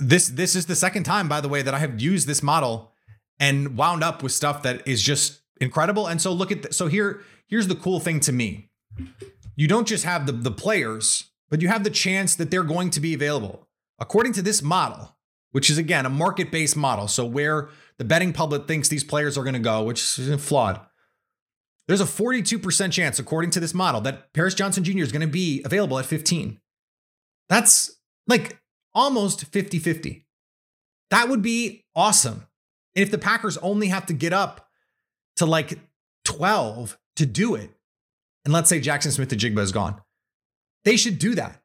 This 0.00 0.26
this 0.26 0.56
is 0.56 0.66
the 0.66 0.74
second 0.74 1.04
time, 1.04 1.28
by 1.28 1.40
the 1.40 1.48
way, 1.48 1.62
that 1.62 1.72
I 1.72 1.78
have 1.78 2.00
used 2.00 2.26
this 2.26 2.42
model 2.42 2.92
and 3.38 3.76
wound 3.76 4.02
up 4.02 4.24
with 4.24 4.32
stuff 4.32 4.64
that 4.64 4.86
is 4.88 5.00
just 5.00 5.40
incredible. 5.60 6.08
And 6.08 6.20
so 6.20 6.32
look 6.32 6.50
at 6.50 6.62
the, 6.62 6.72
so 6.72 6.88
here 6.88 7.22
here's 7.46 7.68
the 7.68 7.76
cool 7.76 8.00
thing 8.00 8.18
to 8.20 8.32
me. 8.32 8.70
You 9.54 9.68
don't 9.68 9.86
just 9.86 10.04
have 10.04 10.26
the 10.26 10.32
the 10.32 10.50
players, 10.50 11.30
but 11.48 11.62
you 11.62 11.68
have 11.68 11.84
the 11.84 11.90
chance 11.90 12.34
that 12.34 12.50
they're 12.50 12.64
going 12.64 12.90
to 12.90 13.00
be 13.00 13.14
available. 13.14 13.68
According 14.00 14.32
to 14.32 14.42
this 14.42 14.62
model, 14.62 15.16
which 15.52 15.70
is 15.70 15.78
again 15.78 16.04
a 16.04 16.10
market 16.10 16.50
based 16.50 16.76
model, 16.76 17.06
so 17.08 17.24
where 17.24 17.68
the 17.98 18.04
betting 18.04 18.32
public 18.32 18.66
thinks 18.66 18.88
these 18.88 19.04
players 19.04 19.38
are 19.38 19.44
going 19.44 19.54
to 19.54 19.60
go, 19.60 19.84
which 19.84 20.18
is 20.18 20.44
flawed. 20.44 20.80
There's 21.88 22.00
a 22.00 22.04
42% 22.04 22.92
chance, 22.92 23.18
according 23.18 23.50
to 23.50 23.60
this 23.60 23.74
model, 23.74 24.00
that 24.02 24.32
Paris 24.32 24.54
Johnson 24.54 24.84
Jr. 24.84 24.98
is 24.98 25.12
going 25.12 25.26
to 25.26 25.26
be 25.26 25.62
available 25.64 25.98
at 25.98 26.06
15. 26.06 26.60
That's 27.48 27.98
like 28.26 28.58
almost 28.94 29.44
50 29.46 29.78
50. 29.78 30.26
That 31.10 31.28
would 31.28 31.42
be 31.42 31.84
awesome. 31.94 32.46
And 32.94 33.02
if 33.02 33.10
the 33.10 33.18
Packers 33.18 33.58
only 33.58 33.88
have 33.88 34.06
to 34.06 34.14
get 34.14 34.32
up 34.32 34.68
to 35.36 35.46
like 35.46 35.78
12 36.24 36.98
to 37.16 37.26
do 37.26 37.54
it, 37.54 37.70
and 38.44 38.54
let's 38.54 38.68
say 38.68 38.80
Jaxon 38.80 39.12
Smith-Njigba 39.12 39.58
is 39.58 39.72
gone, 39.72 40.00
they 40.84 40.96
should 40.96 41.18
do 41.18 41.34
that. 41.34 41.60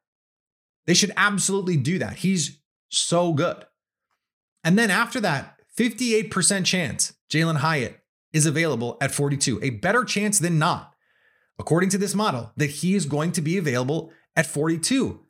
They 0.86 0.94
should 0.94 1.12
absolutely 1.18 1.78
do 1.78 2.00
that. 2.00 2.18
He's 2.18 2.60
so 2.90 3.34
good. 3.34 3.66
And 4.68 4.78
then 4.78 4.92
after 4.92 5.22
that, 5.22 5.58
58% 5.78 6.66
chance 6.66 7.14
Jalin 7.30 7.56
Hyatt 7.56 8.02
is 8.34 8.46
available 8.46 8.98
at 9.00 9.14
42, 9.14 9.62
a 9.64 9.70
better 9.70 10.04
chance 10.04 10.40
than 10.40 10.60
not, 10.60 10.94
according 11.58 11.88
to 11.92 11.98
this 11.98 12.14
model, 12.14 12.52
that 12.58 12.70
he 12.70 12.94
is 12.94 13.06
going 13.06 13.32
to 13.32 13.42
be 13.42 13.58
available 13.58 14.12
at 14.36 14.46
42. 14.46 15.22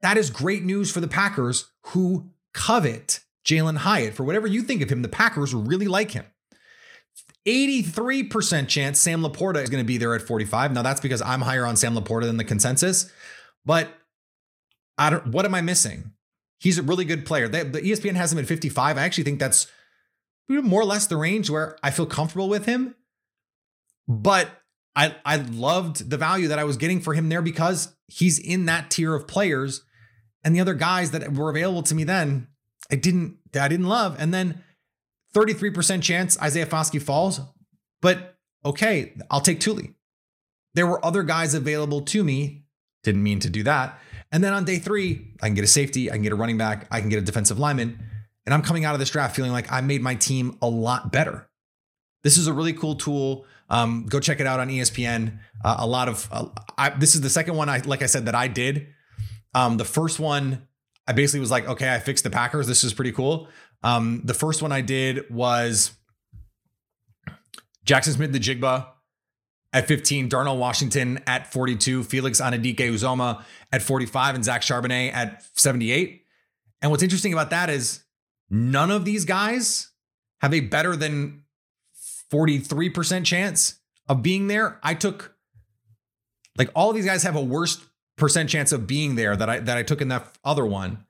That 0.00 0.16
is 0.16 0.30
great 0.30 0.64
news 0.64 0.90
for 0.90 1.00
the 1.00 1.08
Packers 1.08 1.70
who 1.88 2.30
covet 2.54 3.20
Jalin 3.44 3.76
Hyatt. 3.76 4.14
For 4.14 4.24
whatever 4.24 4.46
you 4.46 4.62
think 4.62 4.80
of 4.80 4.88
him, 4.88 5.02
the 5.02 5.10
Packers 5.10 5.52
really 5.52 5.88
like 5.88 6.12
him. 6.12 6.24
83% 7.46 8.66
chance 8.66 8.98
Sam 8.98 9.22
LaPorta 9.22 9.62
is 9.62 9.68
going 9.68 9.84
to 9.84 9.86
be 9.86 9.98
there 9.98 10.14
at 10.14 10.22
45. 10.22 10.72
Now 10.72 10.80
that's 10.80 11.02
because 11.02 11.20
I'm 11.20 11.42
higher 11.42 11.66
on 11.66 11.76
Sam 11.76 11.94
LaPorta 11.94 12.22
than 12.22 12.38
the 12.38 12.44
consensus, 12.44 13.12
but 13.66 13.90
I 14.96 15.10
don't 15.10 15.26
what 15.26 15.44
am 15.44 15.54
I 15.54 15.60
missing? 15.60 16.12
He's 16.58 16.78
a 16.78 16.82
really 16.82 17.04
good 17.04 17.26
player. 17.26 17.48
They, 17.48 17.62
the 17.62 17.80
ESPN 17.80 18.14
has 18.14 18.32
him 18.32 18.38
at 18.38 18.46
55. 18.46 18.96
I 18.96 19.02
actually 19.02 19.24
think 19.24 19.38
that's 19.38 19.66
more 20.48 20.80
or 20.80 20.86
less 20.86 21.06
the 21.06 21.16
range 21.16 21.50
where 21.50 21.76
I 21.82 21.90
feel 21.90 22.06
comfortable 22.06 22.48
with 22.48 22.66
him. 22.66 22.94
But 24.08 24.48
I 24.94 25.16
I 25.24 25.36
loved 25.36 26.10
the 26.10 26.16
value 26.16 26.48
that 26.48 26.58
I 26.58 26.64
was 26.64 26.76
getting 26.76 27.00
for 27.00 27.14
him 27.14 27.28
there 27.28 27.42
because 27.42 27.94
he's 28.06 28.38
in 28.38 28.66
that 28.66 28.90
tier 28.90 29.14
of 29.14 29.26
players 29.26 29.82
and 30.44 30.54
the 30.54 30.60
other 30.60 30.74
guys 30.74 31.10
that 31.10 31.34
were 31.34 31.50
available 31.50 31.82
to 31.82 31.94
me 31.94 32.04
then 32.04 32.46
I 32.90 32.96
didn't 32.96 33.38
I 33.54 33.68
didn't 33.68 33.88
love. 33.88 34.16
And 34.18 34.32
then 34.32 34.62
33% 35.34 36.02
chance 36.02 36.40
Isaiah 36.40 36.66
Foskey 36.66 37.02
falls, 37.02 37.40
but 38.00 38.36
okay, 38.64 39.14
I'll 39.30 39.40
take 39.40 39.60
Tuli. 39.60 39.94
There 40.74 40.86
were 40.86 41.04
other 41.04 41.22
guys 41.22 41.54
available 41.54 42.02
to 42.02 42.24
me. 42.24 42.64
Didn't 43.02 43.22
mean 43.22 43.40
to 43.40 43.50
do 43.50 43.62
that. 43.64 43.98
And 44.32 44.42
then 44.42 44.52
on 44.52 44.64
day 44.64 44.78
three, 44.78 45.28
I 45.40 45.46
can 45.46 45.54
get 45.54 45.64
a 45.64 45.68
safety, 45.68 46.10
I 46.10 46.14
can 46.14 46.22
get 46.22 46.32
a 46.32 46.36
running 46.36 46.58
back, 46.58 46.86
I 46.90 47.00
can 47.00 47.08
get 47.08 47.18
a 47.18 47.22
defensive 47.22 47.58
lineman. 47.58 47.98
And 48.44 48.54
I'm 48.54 48.62
coming 48.62 48.84
out 48.84 48.94
of 48.94 49.00
this 49.00 49.10
draft 49.10 49.34
feeling 49.34 49.52
like 49.52 49.70
I 49.72 49.80
made 49.80 50.02
my 50.02 50.14
team 50.14 50.56
a 50.62 50.68
lot 50.68 51.10
better. 51.10 51.48
This 52.22 52.36
is 52.36 52.46
a 52.46 52.52
really 52.52 52.72
cool 52.72 52.94
tool. 52.94 53.44
Um, 53.68 54.06
go 54.06 54.20
check 54.20 54.40
it 54.40 54.46
out 54.46 54.60
on 54.60 54.68
ESPN. 54.68 55.38
Uh, 55.64 55.76
a 55.78 55.86
lot 55.86 56.08
of 56.08 56.28
uh, 56.30 56.46
I, 56.78 56.90
this 56.90 57.14
is 57.14 57.20
the 57.20 57.30
second 57.30 57.56
one 57.56 57.68
I 57.68 57.78
like 57.78 58.02
I 58.02 58.06
said 58.06 58.26
that 58.26 58.34
I 58.34 58.48
did. 58.48 58.88
Um, 59.54 59.76
the 59.76 59.84
first 59.84 60.20
one 60.20 60.66
I 61.06 61.12
basically 61.12 61.40
was 61.40 61.50
like, 61.50 61.68
okay, 61.68 61.92
I 61.92 61.98
fixed 61.98 62.24
the 62.24 62.30
Packers. 62.30 62.66
This 62.66 62.84
is 62.84 62.92
pretty 62.92 63.12
cool. 63.12 63.48
Um, 63.82 64.22
the 64.24 64.34
first 64.34 64.62
one 64.62 64.72
I 64.72 64.80
did 64.80 65.30
was 65.30 65.92
Jaxon 67.86 68.14
Smith-Njigba 68.14 68.88
at 69.76 69.86
15, 69.86 70.30
Darnell 70.30 70.56
Washington 70.56 71.20
at 71.26 71.52
42, 71.52 72.04
Felix 72.04 72.40
Anudike-Uzomah 72.40 73.44
at 73.70 73.82
45, 73.82 74.34
and 74.34 74.42
Zach 74.42 74.62
Charbonnet 74.62 75.12
at 75.12 75.44
78. 75.52 76.24
And 76.80 76.90
what's 76.90 77.02
interesting 77.02 77.34
about 77.34 77.50
that 77.50 77.68
is 77.68 78.02
none 78.48 78.90
of 78.90 79.04
these 79.04 79.26
guys 79.26 79.90
have 80.40 80.54
a 80.54 80.60
better 80.60 80.96
than 80.96 81.42
43% 82.32 83.26
chance 83.26 83.78
of 84.08 84.22
being 84.22 84.46
there. 84.46 84.80
I 84.82 84.94
took 84.94 85.34
like 86.56 86.70
all 86.74 86.94
these 86.94 87.04
guys 87.04 87.22
have 87.24 87.36
a 87.36 87.42
worse 87.42 87.84
percent 88.16 88.48
chance 88.48 88.72
of 88.72 88.86
being 88.86 89.16
there 89.16 89.36
that 89.36 89.50
I 89.50 89.58
that 89.58 89.76
I 89.76 89.82
took 89.82 90.00
in 90.00 90.08
that 90.08 90.38
other 90.42 90.64
one 90.64 91.04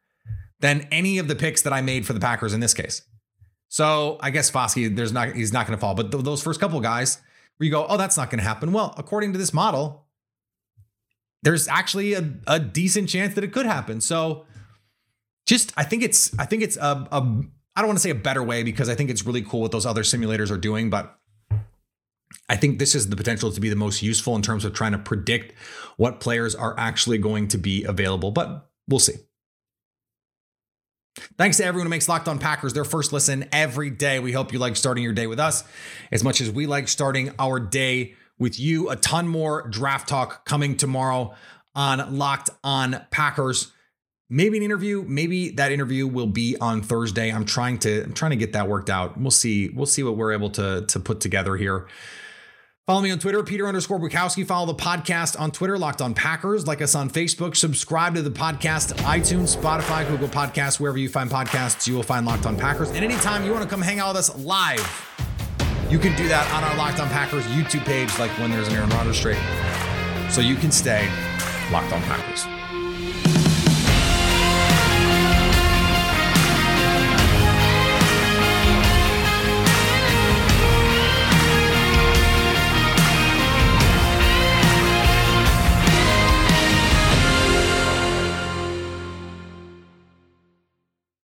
than 0.58 0.88
any 0.90 1.18
of 1.18 1.28
the 1.28 1.36
picks 1.36 1.62
that 1.62 1.72
I 1.72 1.82
made 1.82 2.04
for 2.04 2.14
the 2.14 2.20
Packers 2.20 2.52
in 2.52 2.58
this 2.58 2.74
case. 2.74 3.02
So 3.68 4.18
I 4.20 4.30
guess 4.30 4.50
Foskey, 4.50 4.94
there's 4.94 5.12
not 5.12 5.34
he's 5.34 5.52
not 5.52 5.68
going 5.68 5.76
to 5.76 5.80
fall, 5.80 5.94
but 5.94 6.10
th- 6.10 6.24
those 6.24 6.42
first 6.42 6.58
couple 6.58 6.80
guys 6.80 7.18
where 7.56 7.64
you 7.64 7.70
go, 7.70 7.86
oh, 7.86 7.96
that's 7.96 8.16
not 8.16 8.30
going 8.30 8.38
to 8.38 8.44
happen. 8.44 8.72
Well, 8.72 8.94
according 8.96 9.32
to 9.32 9.38
this 9.38 9.52
model, 9.54 10.06
there's 11.42 11.68
actually 11.68 12.14
a, 12.14 12.34
a 12.46 12.58
decent 12.58 13.08
chance 13.08 13.34
that 13.34 13.44
it 13.44 13.52
could 13.52 13.66
happen. 13.66 14.00
So 14.00 14.46
just 15.46 15.72
I 15.76 15.84
think 15.84 16.02
it's 16.02 16.36
I 16.38 16.44
think 16.44 16.62
it's 16.62 16.76
a, 16.76 17.06
a 17.10 17.42
I 17.76 17.80
don't 17.82 17.88
want 17.88 17.98
to 17.98 18.02
say 18.02 18.10
a 18.10 18.14
better 18.14 18.42
way 18.42 18.62
because 18.62 18.88
I 18.88 18.94
think 18.94 19.10
it's 19.10 19.24
really 19.24 19.42
cool 19.42 19.60
what 19.60 19.70
those 19.70 19.86
other 19.86 20.02
simulators 20.02 20.50
are 20.50 20.56
doing, 20.56 20.90
but 20.90 21.18
I 22.48 22.56
think 22.56 22.78
this 22.78 22.94
is 22.94 23.08
the 23.08 23.16
potential 23.16 23.50
to 23.52 23.60
be 23.60 23.68
the 23.68 23.76
most 23.76 24.02
useful 24.02 24.34
in 24.36 24.42
terms 24.42 24.64
of 24.64 24.72
trying 24.72 24.92
to 24.92 24.98
predict 24.98 25.54
what 25.96 26.20
players 26.20 26.54
are 26.54 26.74
actually 26.78 27.18
going 27.18 27.48
to 27.48 27.58
be 27.58 27.84
available, 27.84 28.30
but 28.30 28.70
we'll 28.88 28.98
see. 28.98 29.14
Thanks 31.38 31.56
to 31.58 31.64
everyone 31.64 31.86
who 31.86 31.90
makes 31.90 32.08
Locked 32.08 32.28
On 32.28 32.38
Packers 32.38 32.72
their 32.72 32.84
first 32.84 33.12
listen 33.12 33.48
every 33.52 33.90
day. 33.90 34.18
We 34.18 34.32
hope 34.32 34.52
you 34.52 34.58
like 34.58 34.76
starting 34.76 35.04
your 35.04 35.12
day 35.12 35.26
with 35.26 35.40
us 35.40 35.64
as 36.12 36.22
much 36.22 36.40
as 36.40 36.50
we 36.50 36.66
like 36.66 36.88
starting 36.88 37.32
our 37.38 37.58
day 37.58 38.14
with 38.38 38.60
you. 38.60 38.90
A 38.90 38.96
ton 38.96 39.28
more 39.28 39.68
draft 39.68 40.08
talk 40.08 40.44
coming 40.44 40.76
tomorrow 40.76 41.34
on 41.74 42.16
Locked 42.16 42.50
On 42.64 43.04
Packers. 43.10 43.72
Maybe 44.28 44.56
an 44.56 44.64
interview, 44.64 45.04
maybe 45.06 45.50
that 45.50 45.70
interview 45.70 46.06
will 46.06 46.26
be 46.26 46.56
on 46.60 46.82
Thursday. 46.82 47.30
I'm 47.30 47.44
trying 47.44 47.78
to 47.80 48.02
I'm 48.02 48.12
trying 48.12 48.32
to 48.32 48.36
get 48.36 48.54
that 48.54 48.68
worked 48.68 48.90
out. 48.90 49.18
We'll 49.18 49.30
see. 49.30 49.68
We'll 49.68 49.86
see 49.86 50.02
what 50.02 50.16
we're 50.16 50.32
able 50.32 50.50
to 50.50 50.84
to 50.86 51.00
put 51.00 51.20
together 51.20 51.56
here. 51.56 51.86
Follow 52.86 53.00
me 53.02 53.10
on 53.10 53.18
Twitter, 53.18 53.42
Peter 53.42 53.66
underscore 53.66 53.98
Bukowski. 53.98 54.46
Follow 54.46 54.66
the 54.66 54.74
podcast 54.76 55.40
on 55.40 55.50
Twitter, 55.50 55.76
Locked 55.76 56.00
on 56.00 56.14
Packers. 56.14 56.68
Like 56.68 56.80
us 56.80 56.94
on 56.94 57.10
Facebook. 57.10 57.56
Subscribe 57.56 58.14
to 58.14 58.22
the 58.22 58.30
podcast, 58.30 58.94
iTunes, 58.98 59.56
Spotify, 59.56 60.06
Google 60.06 60.28
Podcasts, 60.28 60.78
wherever 60.78 60.96
you 60.96 61.08
find 61.08 61.28
podcasts, 61.28 61.88
you 61.88 61.96
will 61.96 62.04
find 62.04 62.24
Locked 62.24 62.46
on 62.46 62.56
Packers. 62.56 62.90
And 62.90 62.98
anytime 62.98 63.44
you 63.44 63.50
want 63.50 63.64
to 63.64 63.68
come 63.68 63.82
hang 63.82 63.98
out 63.98 64.14
with 64.14 64.18
us 64.18 64.38
live, 64.38 64.78
you 65.90 65.98
can 65.98 66.16
do 66.16 66.28
that 66.28 66.48
on 66.54 66.62
our 66.62 66.76
Locked 66.76 67.00
on 67.00 67.08
Packers 67.08 67.42
YouTube 67.46 67.84
page, 67.84 68.16
like 68.20 68.30
when 68.38 68.52
there's 68.52 68.68
an 68.68 68.74
Aaron 68.74 68.90
Rodgers 68.90 69.18
trade. 69.18 69.36
So 70.30 70.40
you 70.40 70.54
can 70.54 70.70
stay 70.70 71.08
Locked 71.72 71.92
on 71.92 72.00
Packers. 72.02 72.55